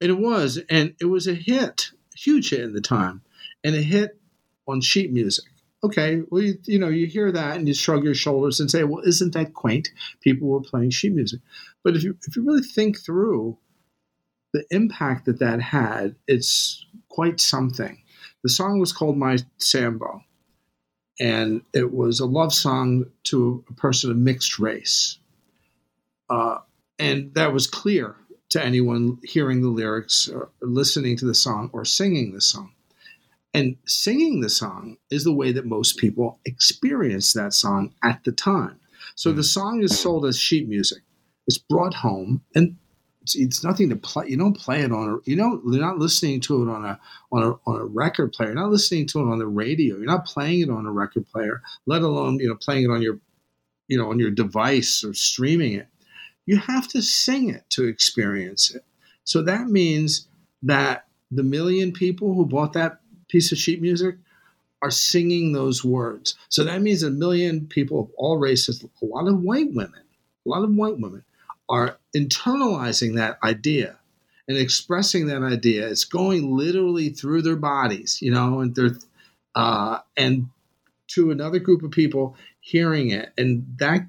[0.00, 3.22] And it was, and it was a hit, huge hit at the time,
[3.64, 4.18] and it hit
[4.66, 5.44] on sheet music.
[5.82, 8.84] Okay, well, you, you know, you hear that and you shrug your shoulders and say,
[8.84, 11.40] "Well, isn't that quaint?" People were playing sheet music,
[11.82, 13.56] but if you if you really think through
[14.52, 18.02] the impact that that had, it's quite something.
[18.42, 20.22] The song was called My Sambo,
[21.18, 25.18] and it was a love song to a person of mixed race.
[26.28, 26.58] Uh,
[26.98, 28.16] and that was clear
[28.50, 32.72] to anyone hearing the lyrics or listening to the song or singing the song.
[33.52, 38.32] And singing the song is the way that most people experience that song at the
[38.32, 38.78] time.
[39.16, 39.46] So the mm.
[39.46, 41.02] song is sold as sheet music.
[41.46, 42.76] It's brought home, and
[43.22, 44.28] it's, it's, nothing to play.
[44.28, 45.16] You don't play it on a.
[45.28, 45.62] You don't.
[45.64, 47.00] You're not listening to it on a
[47.32, 48.50] on a on a record player.
[48.50, 49.96] You're not listening to it on the radio.
[49.96, 51.60] You're not playing it on a record player.
[51.86, 53.18] Let alone you know playing it on your,
[53.88, 55.88] you know, on your device or streaming it.
[56.46, 58.84] You have to sing it to experience it.
[59.24, 60.26] So that means
[60.62, 64.16] that the million people who bought that piece of sheet music
[64.82, 66.36] are singing those words.
[66.48, 70.02] So that means a million people of all races, a lot of white women,
[70.44, 71.22] a lot of white women
[71.68, 73.96] are internalizing that idea
[74.48, 75.86] and expressing that idea.
[75.86, 78.96] It's going literally through their bodies, you know, and they're
[79.54, 80.48] uh, and
[81.08, 84.06] to another group of people hearing it, and that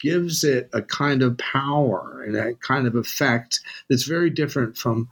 [0.00, 5.08] gives it a kind of power and a kind of effect that's very different from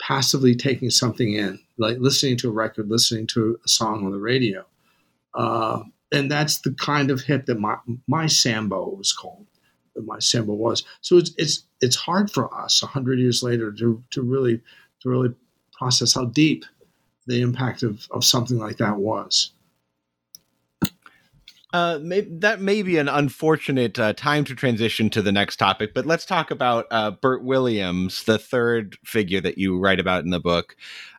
[0.00, 4.18] passively taking something in, like listening to a record, listening to a song on the
[4.18, 4.64] radio.
[5.34, 5.80] Uh,
[6.12, 9.46] and that's the kind of hit that my, my Sambo was called.
[9.96, 10.84] My Sambo was.
[11.02, 14.60] So it's it's it's hard for us a hundred years later to to really
[15.00, 15.32] to really
[15.72, 16.64] process how deep
[17.26, 19.52] the impact of, of something like that was.
[21.74, 25.92] Uh, may, that may be an unfortunate uh, time to transition to the next topic,
[25.92, 30.30] but let's talk about uh, Bert Williams, the third figure that you write about in
[30.30, 30.76] the book.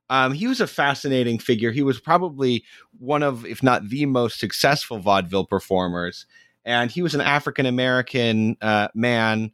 [0.09, 1.73] Um, he was a fascinating figure.
[1.73, 2.63] He was probably
[2.99, 6.25] one of, if not the most successful vaudeville performers.
[6.63, 9.51] And he was an African American uh, man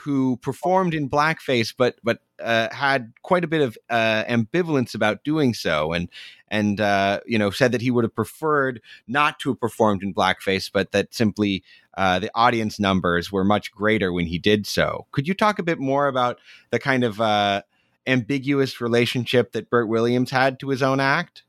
[0.00, 5.24] who performed in blackface, but but uh, had quite a bit of uh, ambivalence about
[5.24, 6.08] doing so, and
[6.48, 10.14] and uh, you know said that he would have preferred not to have performed in
[10.14, 11.62] blackface, but that simply
[11.96, 15.06] uh, the audience numbers were much greater when he did so.
[15.12, 16.38] Could you talk a bit more about
[16.70, 17.62] the kind of uh,
[18.06, 21.42] ambiguous relationship that Bert Williams had to his own act?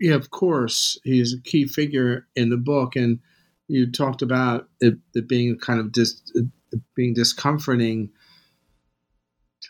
[0.00, 3.18] Yeah, of course, he's a key figure in the book, and
[3.68, 6.22] you talked about it, it being kind of dis,
[6.94, 8.10] being discomforting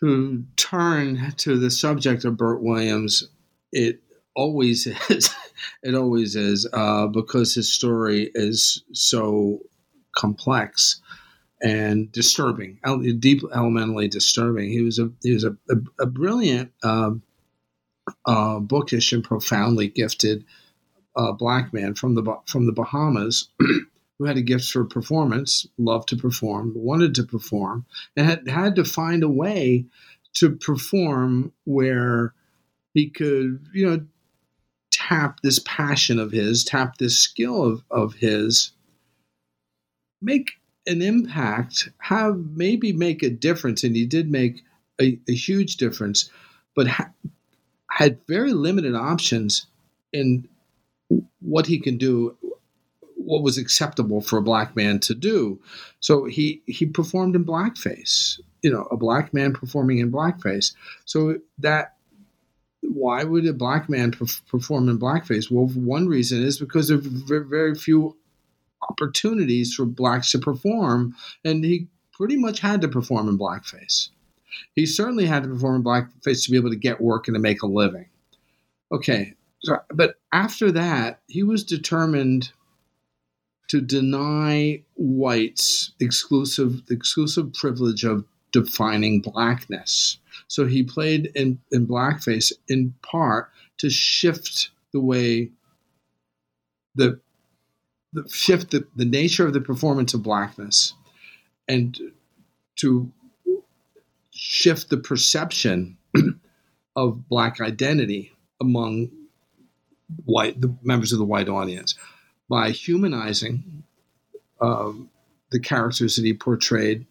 [0.01, 3.29] to turn to the subject of Bert Williams,
[3.73, 4.03] it
[4.35, 5.35] always is.
[5.83, 9.61] it always is uh, because his story is so
[10.17, 11.01] complex
[11.63, 12.79] and disturbing,
[13.19, 14.71] deep, elementally disturbing.
[14.71, 17.13] He was a he was a, a, a brilliant, uh,
[18.27, 20.45] uh, bookish, and profoundly gifted
[21.17, 23.49] uh, black man from the from the Bahamas.
[24.19, 27.85] who had a gift for performance, loved to perform, wanted to perform,
[28.17, 29.85] and had had to find a way
[30.35, 32.35] to perform where
[32.95, 34.07] he could, you know,
[34.91, 38.73] tap this passion of his, tap this skill of, of his,
[40.23, 40.53] make
[40.87, 43.85] an impact, have maybe make a difference.
[43.85, 44.63] And he did make
[45.01, 46.31] a, a huge difference,
[46.75, 47.11] but ha-
[47.91, 49.67] had very limited options
[50.13, 50.49] in
[51.41, 52.37] what he can do
[53.27, 55.61] what was acceptable for a black man to do.
[56.01, 58.41] So he he performed in blackface.
[58.63, 60.75] You know, a black man performing in blackface.
[61.05, 61.97] So that
[62.81, 65.51] why would a black man perform in blackface?
[65.51, 68.17] Well, one reason is because there are very few
[68.89, 74.11] opportunities for blacks to perform, and he pretty much had to perform in blackface.
[74.75, 77.41] He certainly had to perform in blackface to be able to get work and to
[77.41, 78.07] make a living.
[78.93, 82.53] Okay, so, but after that, he was determined
[83.69, 90.19] to deny whites exclusive exclusive privilege of defining blackness.
[90.49, 95.51] So he played in, in blackface in part to shift the way
[96.95, 97.21] the,
[98.13, 100.95] the shift the, the nature of the performance of blackness
[101.69, 101.99] and
[102.77, 103.13] to
[104.31, 105.99] shift the perception
[106.97, 109.11] of black identity among
[110.25, 111.97] white the members of the white audience
[112.49, 113.83] by humanizing
[114.61, 115.11] um,
[115.51, 117.07] the characters that he portrayed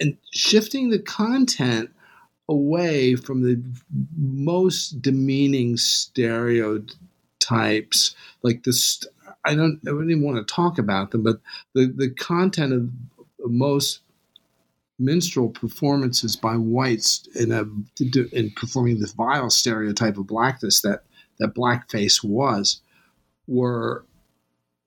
[0.00, 1.90] and shifting the content
[2.48, 3.62] away from the
[4.16, 6.96] most demeaning stereotypes,
[8.42, 9.04] like this.
[9.46, 9.78] I don't.
[9.86, 11.40] I don't even want to talk about them, but
[11.74, 12.90] the the content of
[13.50, 14.00] most
[14.98, 17.64] minstrel performances by whites in a
[18.32, 21.02] in performing the vile stereotype of blackness that
[21.38, 22.80] that blackface was
[23.46, 24.04] were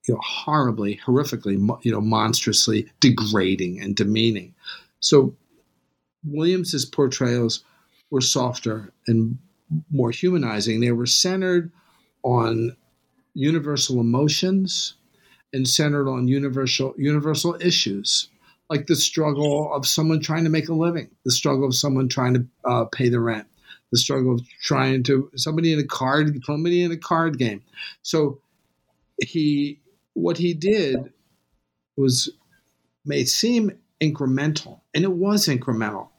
[0.07, 4.53] you know horribly horrifically you know monstrously degrading and demeaning
[4.99, 5.35] so
[6.25, 7.63] williams's portrayals
[8.09, 9.37] were softer and
[9.91, 11.71] more humanizing they were centered
[12.23, 12.75] on
[13.33, 14.95] universal emotions
[15.53, 18.29] and centered on universal universal issues
[18.69, 22.33] like the struggle of someone trying to make a living, the struggle of someone trying
[22.33, 23.47] to uh, pay the rent,
[23.91, 27.63] the struggle of trying to somebody in a card, somebody in a card game.
[28.01, 28.41] So
[29.25, 29.79] he,
[30.17, 31.13] what he did
[31.95, 32.29] was
[33.05, 36.09] may seem incremental, and it was incremental,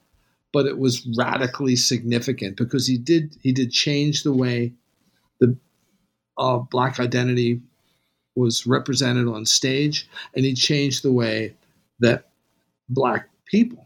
[0.52, 4.72] but it was radically significant because he did he did change the way
[5.40, 5.56] the
[6.38, 7.60] uh, black identity
[8.36, 11.54] was represented on stage, and he changed the way
[11.98, 12.28] that
[12.88, 13.84] black people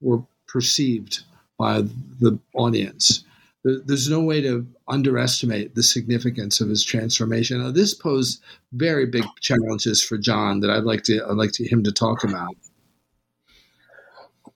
[0.00, 1.20] were perceived
[1.58, 1.82] by
[2.20, 3.24] the audience.
[3.64, 7.62] There's no way to underestimate the significance of his transformation.
[7.62, 8.42] Now, this posed
[8.72, 12.24] very big challenges for John that I'd like to I'd like to, him to talk
[12.24, 12.56] about.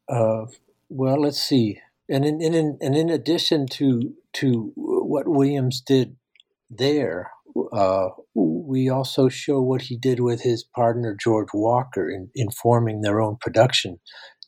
[0.09, 0.47] Uh,
[0.91, 1.81] well, let's see.
[2.11, 6.17] And in, in, and in addition to to what Williams did
[6.71, 7.31] there,
[7.73, 13.01] uh, we also show what he did with his partner George Walker in, in forming
[13.01, 14.01] their own production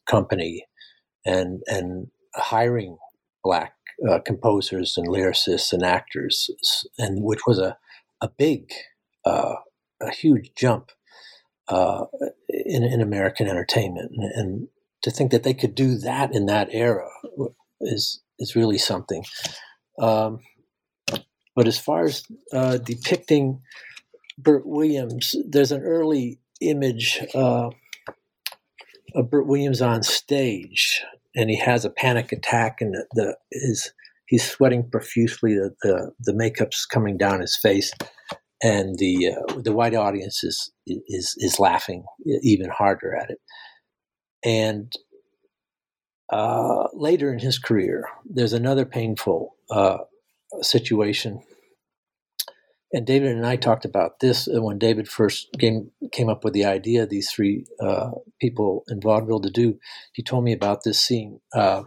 [0.06, 0.66] company
[1.24, 2.96] and and hiring
[3.42, 3.74] black
[4.08, 6.50] uh, composers and lyricists and actors,
[6.98, 7.76] and which was a
[8.20, 8.70] a big,
[9.24, 9.54] uh,
[10.00, 10.90] a huge jump
[11.68, 12.04] uh,
[12.48, 14.68] in in American entertainment, and, and,
[15.02, 17.08] to think that they could do that in that era
[17.80, 19.24] is is really something.
[19.98, 20.40] Um,
[21.56, 22.22] but as far as
[22.52, 23.62] uh, depicting
[24.38, 27.70] Bert Williams, there's an early image uh,
[29.14, 31.02] of Bert Williams on stage,
[31.34, 33.92] and he has a panic attack, and the, the his
[34.26, 35.54] he's sweating profusely.
[35.54, 37.92] The, the, the makeup's coming down his face,
[38.62, 42.04] and the uh, the white audience is is is laughing
[42.42, 43.38] even harder at it.
[44.44, 44.92] And
[46.32, 49.98] uh, later in his career, there's another painful uh,
[50.62, 51.42] situation.
[52.92, 56.64] And David and I talked about this when David first came, came up with the
[56.64, 58.10] idea these three uh,
[58.40, 59.78] people in vaudeville to do.
[60.12, 61.40] He told me about this scene.
[61.54, 61.82] Uh,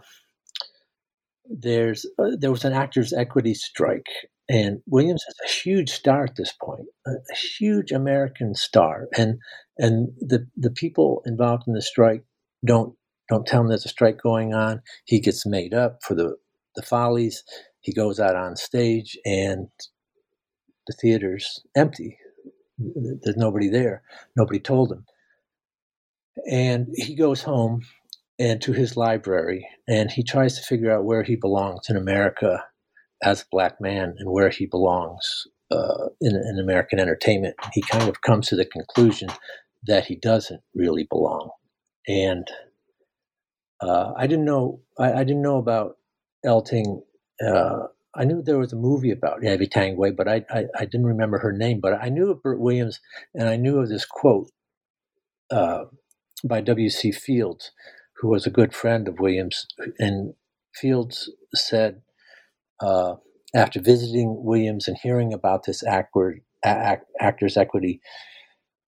[1.46, 4.06] there's uh, there was an actors' equity strike,
[4.48, 9.38] and Williams is a huge star at this point, a, a huge American star, and
[9.76, 12.24] and the the people involved in the strike
[12.64, 12.94] don't
[13.28, 14.80] don't tell him there's a strike going on.
[15.04, 16.36] He gets made up for the
[16.76, 17.44] the follies
[17.80, 19.68] he goes out on stage and
[20.86, 22.18] the theater's empty.
[22.78, 24.02] There's nobody there.
[24.36, 25.04] Nobody told him.
[26.50, 27.82] And he goes home
[28.38, 32.64] and to his library and he tries to figure out where he belongs in America
[33.22, 37.54] as a black man and where he belongs uh, in, in American entertainment.
[37.72, 39.28] He kind of comes to the conclusion
[39.86, 41.50] that he doesn't really belong.
[42.08, 42.46] And
[43.80, 45.96] uh, I didn't know I, I, didn't know about
[46.44, 47.02] Eltinge
[47.46, 51.06] uh, I knew there was a movie about Abby Tanguay, but I, I, I didn't
[51.06, 51.80] remember her name.
[51.80, 53.00] But I knew of Bert Williams,
[53.34, 54.50] and I knew of this quote
[55.50, 55.84] uh,
[56.44, 57.12] by W.C.
[57.12, 57.72] Fields,
[58.18, 59.66] who was a good friend of Williams.
[59.98, 60.34] And
[60.74, 62.02] Fields said,
[62.80, 63.14] uh,
[63.54, 66.14] after visiting Williams and hearing about this act,
[66.64, 68.00] actor's equity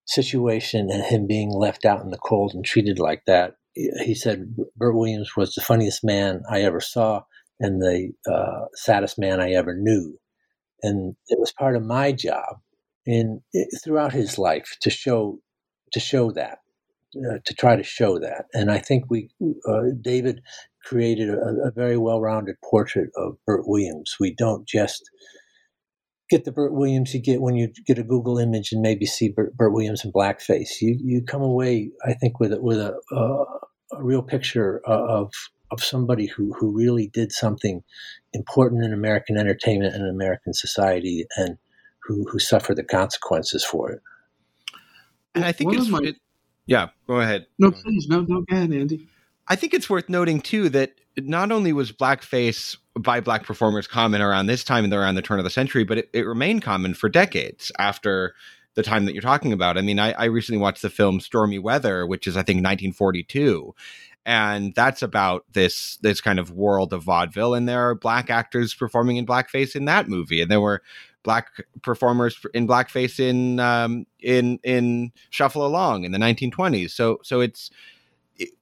[0.06, 4.56] situation and him being left out in the cold and treated like that, he said
[4.76, 7.22] Bert Williams was the funniest man I ever saw
[7.60, 10.18] and the uh, saddest man I ever knew.
[10.82, 12.56] And it was part of my job
[13.06, 13.42] in
[13.82, 15.38] throughout his life to show
[15.92, 16.58] to show that
[17.16, 18.46] uh, to try to show that.
[18.52, 19.30] And I think we
[19.68, 20.40] uh, David
[20.84, 24.16] created a, a very well-rounded portrait of Bert Williams.
[24.20, 25.02] We don't just
[26.28, 29.30] get the Bert Williams you get when you get a Google image and maybe see
[29.30, 30.80] Bert, Bert Williams in blackface.
[30.80, 33.44] You you come away, I think, with with a, a,
[33.96, 35.30] a real picture of
[35.70, 37.82] of somebody who, who really did something
[38.32, 41.58] important in American entertainment and American society and
[42.00, 44.02] who, who suffered the consequences for it.
[45.34, 46.16] And I think it's, my, it,
[46.66, 47.46] yeah, go ahead.
[47.58, 49.08] No, please, no, no, go ahead, Andy.
[49.48, 54.20] I think it's worth noting too that not only was blackface by black performers common
[54.20, 56.94] around this time and around the turn of the century, but it, it remained common
[56.94, 58.34] for decades after
[58.74, 59.78] the time that you're talking about.
[59.78, 63.74] I mean, I, I recently watched the film Stormy Weather, which is I think 1942,
[64.26, 68.74] and that's about this this kind of world of vaudeville and there are black actors
[68.74, 70.42] performing in blackface in that movie.
[70.42, 70.82] And there were
[71.22, 71.48] black
[71.82, 77.70] performers in blackface in um, in in shuffle along in the 1920s so so it's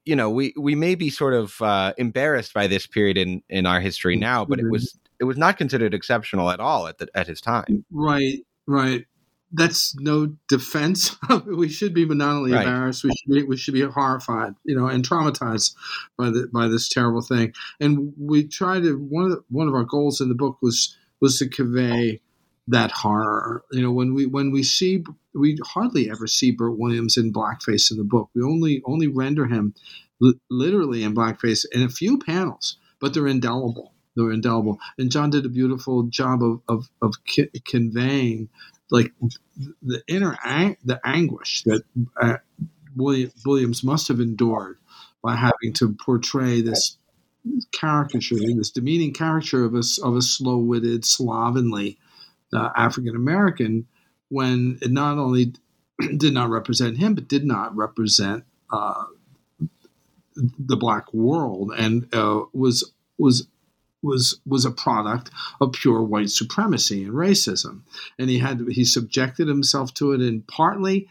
[0.04, 3.66] you know we we may be sort of uh, embarrassed by this period in in
[3.66, 7.08] our history now but it was it was not considered exceptional at all at the
[7.14, 7.84] at his time.
[7.90, 9.04] Right right
[9.52, 11.16] that's no defense.
[11.46, 12.66] we should be not right.
[12.66, 15.74] embarrassed, we should be we should be horrified, you know, and traumatized
[16.16, 17.52] by the by this terrible thing.
[17.80, 20.96] And we try to one of the, one of our goals in the book was
[21.20, 22.20] was to convey
[22.68, 23.64] that horror.
[23.70, 27.90] You know, when we when we see we hardly ever see Bert Williams in blackface
[27.90, 28.30] in the book.
[28.34, 29.74] We only only render him
[30.20, 33.92] li- literally in blackface in a few panels, but they're indelible.
[34.16, 34.78] They're indelible.
[34.96, 38.48] And John did a beautiful job of of, of ki- conveying
[38.94, 39.12] like
[39.82, 41.82] the inner ang- the anguish that
[42.22, 42.36] uh,
[42.94, 44.78] William, Williams must have endured
[45.20, 46.96] by having to portray this
[47.72, 51.98] caricature, this demeaning caricature of a, of a slow witted, slovenly
[52.52, 53.88] uh, African American,
[54.28, 55.54] when it not only
[56.16, 59.06] did not represent him, but did not represent uh,
[60.36, 63.48] the black world, and uh, was was
[64.04, 65.30] was was a product
[65.60, 67.80] of pure white supremacy and racism,
[68.18, 71.08] and he had he subjected himself to it in partly,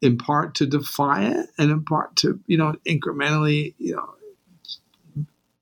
[0.00, 4.14] in part to defy it, and in part to you know incrementally you know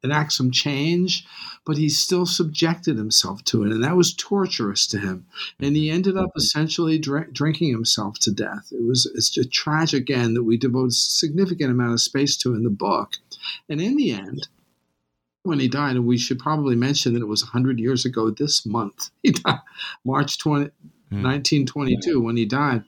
[0.04, 1.26] enact some change,
[1.64, 5.26] but he still subjected himself to it, and that was torturous to him.
[5.58, 6.38] And he ended up mm-hmm.
[6.38, 8.68] essentially dr- drinking himself to death.
[8.70, 12.54] It was it's a tragic end that we devote a significant amount of space to
[12.54, 13.14] in the book,
[13.68, 14.48] and in the end
[15.46, 18.66] when he died, and we should probably mention that it was 100 years ago this
[18.66, 19.10] month.
[19.22, 19.60] He died
[20.04, 20.70] March 20, mm.
[21.10, 22.84] 1922 when he died.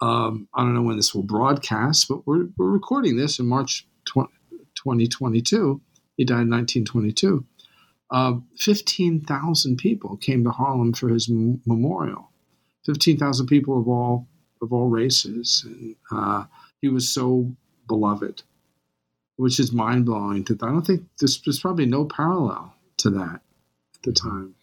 [0.00, 3.86] Um, I don't know when this will broadcast, but we're, we're recording this in March
[4.06, 4.30] 20,
[4.74, 5.80] 2022.
[6.16, 7.44] He died in 1922.
[8.10, 12.30] Uh, 15,000 people came to Harlem for his m- memorial.
[12.86, 14.28] 15,000 people of all
[14.62, 15.64] of all races.
[15.66, 16.44] And, uh,
[16.80, 17.54] he was so
[17.86, 18.42] beloved
[19.38, 20.44] which is mind blowing.
[20.44, 23.40] To I don't think there's, there's probably no parallel to that
[23.94, 24.54] at the time.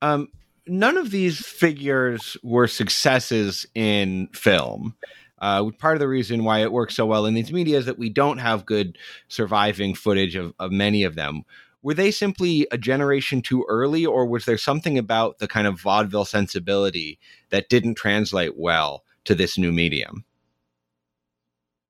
[0.00, 0.28] Um,
[0.66, 4.94] none of these figures were successes in film.
[5.40, 7.98] Uh, part of the reason why it works so well in these media is that
[7.98, 11.42] we don't have good surviving footage of, of many of them.
[11.82, 15.80] Were they simply a generation too early, or was there something about the kind of
[15.80, 17.18] vaudeville sensibility
[17.50, 20.24] that didn't translate well to this new medium?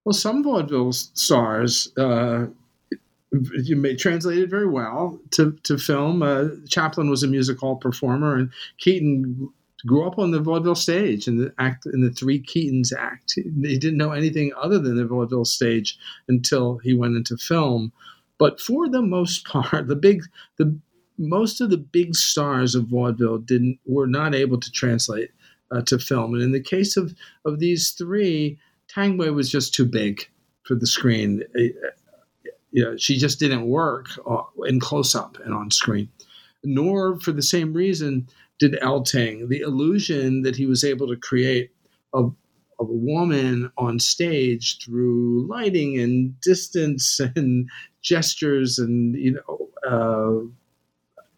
[0.05, 2.47] Well, some vaudeville stars uh,
[3.55, 6.23] you may translate it very well to, to film.
[6.23, 9.51] Uh, Chaplin was a music hall performer, and Keaton
[9.87, 13.35] grew up on the vaudeville stage in the act in the Three Keatons act.
[13.35, 15.99] He didn't know anything other than the vaudeville stage
[16.29, 17.93] until he went into film.
[18.39, 20.25] But for the most part, the big
[20.59, 20.79] the
[21.19, 25.31] most of the big stars of vaudeville didn't were not able to translate
[25.71, 26.35] uh, to film.
[26.35, 27.15] And in the case of
[27.47, 28.59] of these three,
[28.95, 30.29] Tanguay was just too big
[30.65, 31.43] for the screen.
[31.55, 31.77] It,
[32.71, 36.09] you know, she just didn't work uh, in close up and on screen.
[36.65, 38.29] Nor, for the same reason,
[38.59, 39.49] did Eltinge.
[39.49, 41.71] The illusion that he was able to create
[42.13, 42.35] of,
[42.79, 47.69] of a woman on stage through lighting and distance and
[48.03, 50.47] gestures and you know uh,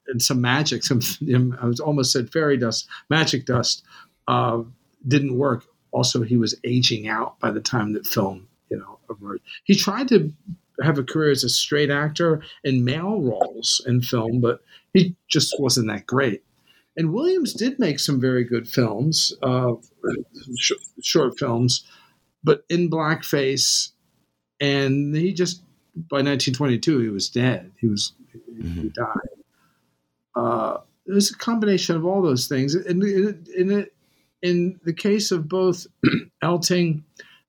[0.06, 1.00] and some magic, some
[1.60, 3.82] I was almost said fairy dust, magic dust,
[4.28, 4.62] uh,
[5.06, 9.44] didn't work also he was aging out by the time that film you know emerged.
[9.64, 10.32] He tried to
[10.82, 14.60] have a career as a straight actor in male roles in film, but
[14.92, 16.42] he just wasn't that great.
[16.96, 19.74] And Williams did make some very good films, uh,
[20.58, 20.72] sh-
[21.02, 21.84] short films,
[22.42, 23.90] but in blackface.
[24.60, 25.62] And he just
[25.96, 27.70] by 1922 he was dead.
[27.80, 28.12] He was
[28.52, 28.82] mm-hmm.
[28.82, 29.16] he died.
[30.34, 33.94] Uh, it was a combination of all those things, and, and it,
[34.44, 35.86] in the case of both
[36.44, 37.02] Eltinge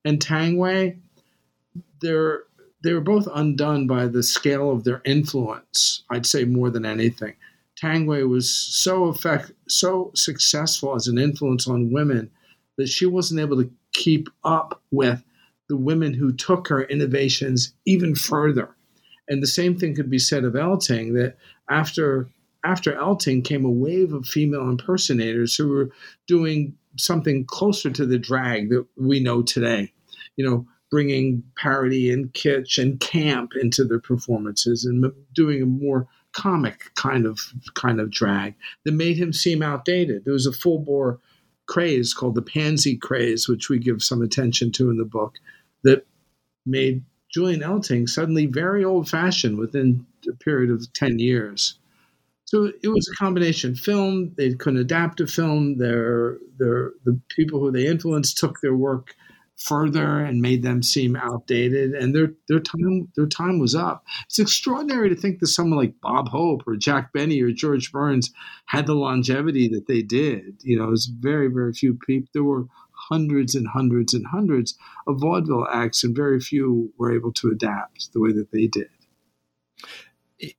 [0.06, 0.98] and Tanguay,
[2.02, 2.44] they're
[2.84, 6.04] they were both undone by the scale of their influence.
[6.12, 7.34] I'd say more than anything.
[7.82, 12.30] Tanguay was so effect, so successful as an influence on women
[12.78, 15.24] that she wasn't able to keep up with
[15.68, 18.70] the women who took her innovations even further.
[19.28, 21.38] And the same thing could be said of Eltinge that
[21.68, 22.30] after
[22.64, 25.90] after Eltinge came a wave of female impersonators who were
[26.28, 29.92] doing something closer to the drag that we know today.
[30.36, 36.08] You know, bringing parody and kitsch and camp into their performances and doing a more
[36.34, 37.40] comic kind of
[37.76, 40.26] kind of drag that made him seem outdated.
[40.26, 41.20] There was a full bore
[41.68, 45.36] craze called the pansy craze, which we give some attention to in the book,
[45.84, 46.06] that
[46.66, 51.78] made Julian Eltinge suddenly very old fashioned within a period of 10 years.
[52.46, 54.34] So it was a combination film.
[54.38, 55.78] They couldn't adapt a film.
[55.78, 59.16] Their, their, the people who they influenced took their work
[59.58, 64.06] further and made them seem outdated and their their time their time was up.
[64.26, 68.32] It's extraordinary to think that someone like Bob Hope or Jack Benny or George Burns
[68.66, 70.58] had the longevity that they did.
[70.62, 72.30] You know, it's very very few people.
[72.34, 74.78] There were hundreds and hundreds and hundreds
[75.08, 78.90] of vaudeville acts, and very few were able to adapt the way that they did.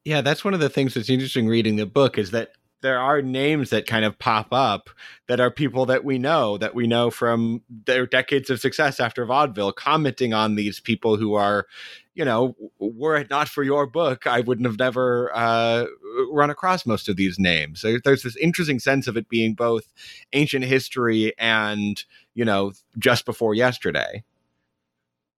[0.04, 2.50] Yeah, that's one of the things that's interesting reading the book is that
[2.82, 4.90] there are names that kind of pop up
[5.28, 9.24] that are people that we know that we know from their decades of success after
[9.24, 11.66] vaudeville commenting on these people who are
[12.14, 15.86] you know were it not for your book i wouldn't have never uh,
[16.30, 17.80] run across most of these names.
[17.80, 19.92] So there's this interesting sense of it being both
[20.32, 22.02] ancient history and
[22.34, 24.24] you know just before yesterday.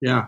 [0.01, 0.27] Yeah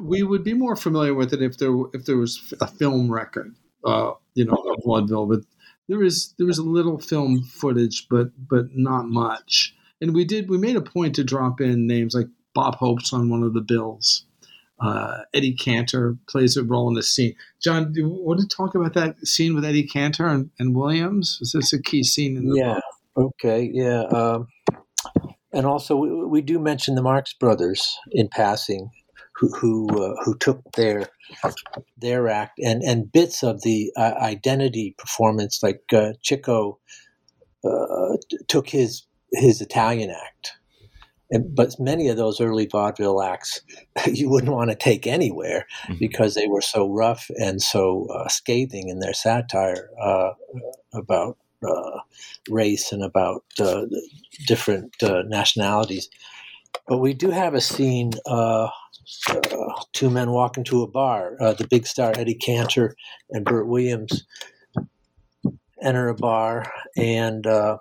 [0.00, 3.54] we would be more familiar with it if there if there was a film record
[3.84, 5.26] uh, you know, of vaudeville.
[5.26, 5.40] But
[5.88, 9.74] there is there was a little film footage, but but not much.
[10.00, 13.30] And we did we made a point to drop in names like Bob Hope's on
[13.30, 14.24] one of the bills.
[14.80, 17.36] Uh, Eddie Cantor plays a role in the scene.
[17.62, 21.38] John, do you want to talk about that scene with Eddie Cantor and, and Williams?
[21.40, 22.80] Was this a key scene in the yeah.
[23.14, 23.34] book?
[23.44, 23.70] Okay.
[23.72, 24.02] Yeah.
[24.02, 24.48] Um,
[25.52, 28.90] and also, we, we, do mention the Marx Brothers in passing,
[29.36, 31.08] who who, uh, who took their
[31.98, 36.78] their act and and bits of the uh, identity performance, like uh, Chico
[37.64, 38.16] uh,
[38.48, 40.52] took his his Italian act.
[41.30, 43.62] And, but many of those early vaudeville acts
[44.06, 45.98] you wouldn't want to take anywhere mm-hmm.
[45.98, 50.32] because they were so rough and so uh, scathing in their satire uh,
[50.92, 52.00] about uh,
[52.50, 53.42] race and about
[54.46, 56.10] different nationalities.
[56.86, 58.68] But we do have a scene uh,
[59.92, 61.36] two men walk into a bar.
[61.40, 62.94] Uh, the big star Eddie Cantor
[63.30, 64.24] and Bert Williams
[65.82, 67.76] enter a bar, and uh,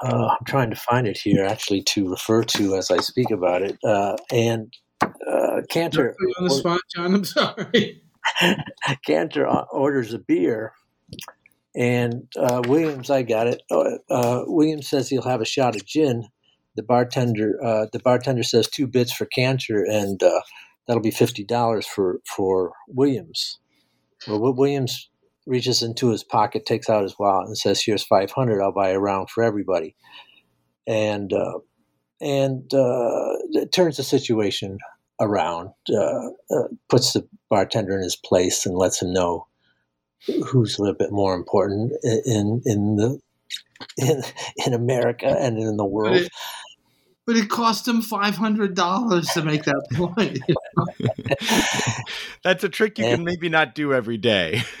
[0.00, 3.62] uh I'm trying to find it here actually to refer to as I speak about
[3.62, 3.78] it.
[3.84, 7.14] Uh, and uh, Cantor on the spot, John.
[7.14, 8.02] I'm sorry.
[9.06, 10.72] Cantor orders a beer.
[11.74, 12.28] And
[12.66, 13.62] Williams, I got it.
[14.10, 16.28] Williams says he'll have a shot of gin,
[16.76, 20.40] the bartender uh, the bartender says two bits for Cantor, and uh,
[20.86, 23.58] that'll be fifty dollars for for Williams.
[24.26, 25.10] Well, Williams
[25.46, 28.62] reaches into his pocket, takes out his wallet, and says, "Here's five hundred.
[28.62, 29.94] I'll buy a round for everybody."
[30.86, 31.58] And uh,
[32.20, 34.78] and uh, it turns the situation
[35.20, 39.46] around, uh, uh, puts the bartender in his place, and lets him know
[40.46, 43.18] who's a little bit more important in in the
[43.98, 44.22] in
[44.66, 46.28] in America and in the world.
[47.24, 50.38] But it, cost him five hundred dollars to make that point.
[50.48, 50.86] You know?
[52.42, 54.62] That's a trick you can maybe not do every day.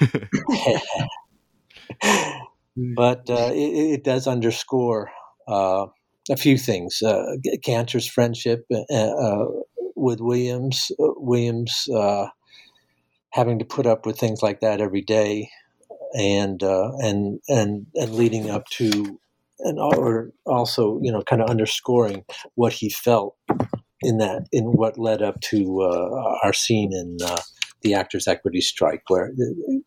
[2.96, 5.10] but uh, it, it, does underscore
[5.46, 5.86] uh,
[6.30, 7.00] a few things.
[7.02, 9.46] Uh, Cantor's friendship uh, uh,
[9.94, 11.86] with Williams, uh, Williams
[13.32, 15.48] having to put up with things like that every day,
[16.14, 19.18] and uh, and and and leading up to
[19.60, 22.24] and or also you know kind of underscoring
[22.54, 23.36] what he felt
[24.02, 27.40] in that in what led up to uh, our scene in uh,
[27.82, 29.32] the actors equity strike where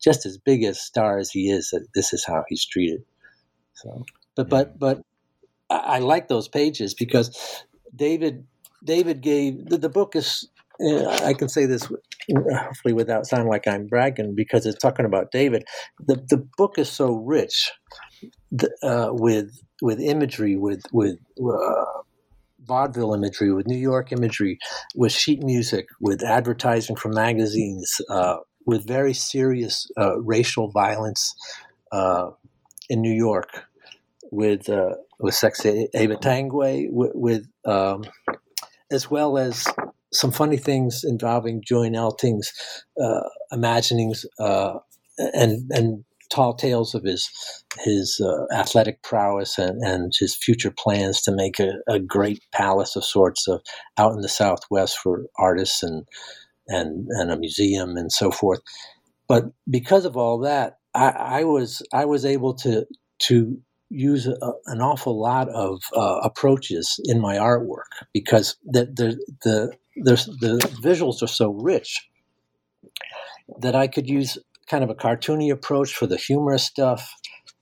[0.02, 3.02] just as big a star as he is this is how he's treated.
[3.74, 4.04] So
[4.34, 5.02] but but but
[5.70, 7.64] I, I like those pages because
[7.94, 8.46] David
[8.84, 10.48] David gave the, the book is
[10.80, 11.88] I can say this
[12.30, 15.64] hopefully without sounding like I'm bragging because it's talking about David.
[16.06, 17.70] The the book is so rich
[18.82, 19.50] uh, with
[19.82, 21.84] with imagery, with with uh,
[22.64, 24.58] vaudeville imagery, with New York imagery,
[24.94, 31.34] with sheet music, with advertising from magazines, uh, with very serious uh, racial violence
[31.92, 32.30] uh,
[32.88, 33.64] in New York,
[34.30, 38.04] with uh, with Sexy Eva Tanguay, with, with um,
[38.90, 39.66] as well as
[40.16, 42.52] some funny things involving Julian Eltinge's
[43.02, 43.20] uh,
[43.52, 44.74] imaginings uh,
[45.18, 47.28] and and tall tales of his
[47.84, 52.96] his uh, athletic prowess and, and his future plans to make a, a, great palace
[52.96, 53.60] of sorts of
[53.98, 56.04] out in the Southwest for artists and
[56.68, 58.60] and and a museum and so forth.
[59.28, 62.86] But because of all that, I, I was I was able to
[63.20, 63.58] to
[63.90, 69.76] use a, an awful lot of uh, approaches in my artwork because the the the
[70.40, 72.08] the visuals are so rich
[73.60, 77.14] that I could use kind of a cartoony approach for the humorous stuff.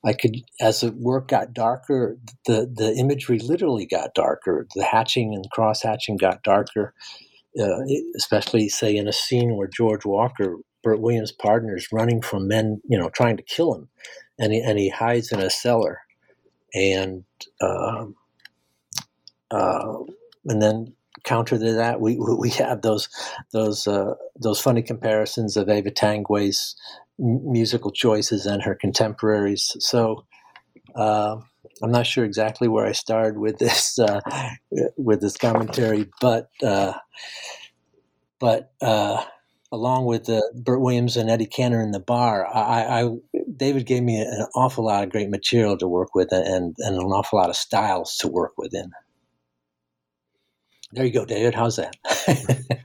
[0.07, 4.67] I could, as the work got darker, the the imagery literally got darker.
[4.75, 6.95] The hatching and cross hatching got darker,
[7.59, 7.81] uh,
[8.17, 12.81] especially say in a scene where George Walker, Bert Williams' partner, is running from men,
[12.89, 13.89] you know, trying to kill him,
[14.39, 16.01] and he, and he hides in a cellar,
[16.75, 17.25] and
[17.61, 18.17] um,
[19.51, 19.99] uh,
[20.47, 20.95] and then
[21.25, 23.09] counter to that, we we have those
[23.53, 26.77] those uh, those funny comparisons of Eva Tanguay's
[27.19, 29.77] musical choices and her contemporaries.
[29.79, 30.25] So.
[30.95, 31.37] Uh,
[31.83, 34.21] I'm not sure exactly where I started with this uh,
[34.97, 36.93] with this commentary, but uh,
[38.39, 39.25] but uh,
[39.75, 43.11] along with uh, Bert Williams and Eddie Cantor in the bar, I, I,
[43.57, 47.03] David gave me an awful lot of great material to work with and and an
[47.03, 48.93] awful lot of styles to work within.
[50.93, 51.55] There you go, David.
[51.55, 51.97] How's that?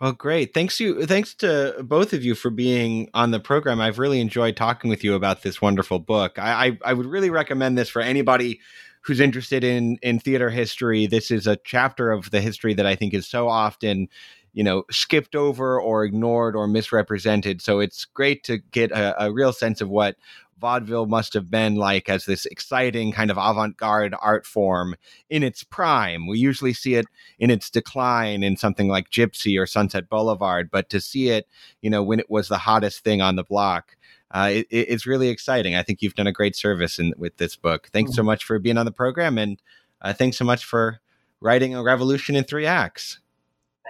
[0.00, 0.52] Well, great.
[0.52, 1.06] Thanks you.
[1.06, 3.80] Thanks to both of you for being on the program.
[3.80, 6.38] I've really enjoyed talking with you about this wonderful book.
[6.38, 8.60] I, I, I would really recommend this for anybody
[9.04, 11.06] who's interested in in theater history.
[11.06, 14.08] This is a chapter of the history that I think is so often
[14.52, 19.32] you know skipped over or ignored or misrepresented so it's great to get a, a,
[19.32, 20.14] real sense of what
[20.58, 24.94] vaudeville must have been like as this exciting kind of avant-garde art form
[25.28, 26.26] in its prime.
[26.26, 27.06] We usually see it
[27.38, 31.46] in its decline in something like Gypsy or Sunset Boulevard, but to see it,
[31.82, 33.96] you know, when it was the hottest thing on the block,
[34.34, 35.76] uh, it, it's really exciting.
[35.76, 37.88] I think you've done a great service in, with this book.
[37.92, 38.16] Thanks mm-hmm.
[38.16, 39.62] so much for being on the program, and
[40.02, 41.00] uh, thanks so much for
[41.40, 43.20] writing a revolution in three acts.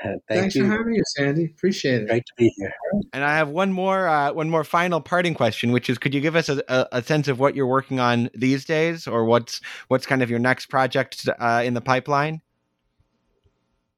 [0.02, 0.64] Thank Thanks you.
[0.66, 1.44] for having us, Andy.
[1.46, 2.08] Appreciate it.
[2.08, 2.74] Great to be here.
[3.12, 6.20] And I have one more, uh, one more final parting question, which is: Could you
[6.20, 10.04] give us a, a, sense of what you're working on these days, or what's what's
[10.04, 12.42] kind of your next project uh, in the pipeline?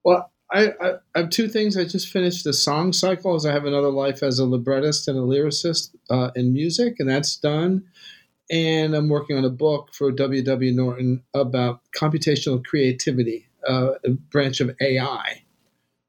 [0.04, 1.76] Well, I, I, I, have two things.
[1.76, 5.18] I just finished the song cycle, as I have another life as a librettist and
[5.18, 7.84] a lyricist uh, in music, and that's done.
[8.50, 10.72] And I'm working on a book for W.W.
[10.72, 15.42] Norton about computational creativity, uh, a branch of AI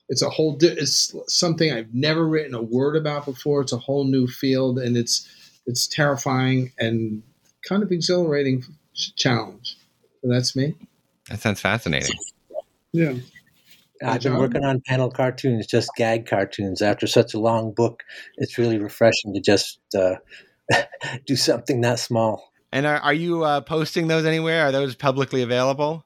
[0.09, 3.61] it's a whole it's something I've never written a word about before.
[3.61, 5.27] It's a whole new field, and it's
[5.65, 7.23] it's terrifying and
[7.67, 8.63] kind of exhilarating
[8.93, 9.77] challenge.
[10.21, 10.75] So that's me.
[11.29, 12.15] That sounds fascinating.
[12.93, 13.15] Yeah.
[14.03, 16.81] I've been working on panel cartoons, just gag cartoons.
[16.81, 18.03] After such a long book,
[18.37, 20.15] it's really refreshing to just uh,
[21.25, 22.51] do something that small.
[22.71, 24.67] And are, are you uh, posting those anywhere?
[24.67, 26.05] Are those publicly available?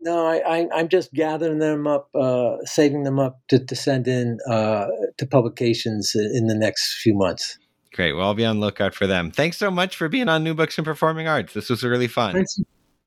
[0.00, 4.08] No, I, I, am just gathering them up, uh, saving them up to, to send
[4.08, 4.86] in uh,
[5.18, 7.56] to publications in the next few months.
[7.94, 8.14] Great.
[8.14, 9.30] Well, I'll be on lookout for them.
[9.30, 11.52] Thanks so much for being on New Books and Performing Arts.
[11.54, 12.34] This was really fun.
[12.34, 12.58] Thanks,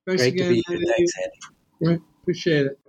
[0.08, 0.94] Thanks Great again, to be here.
[0.96, 1.12] Thanks,
[1.82, 2.02] Andy.
[2.22, 2.80] Appreciate it.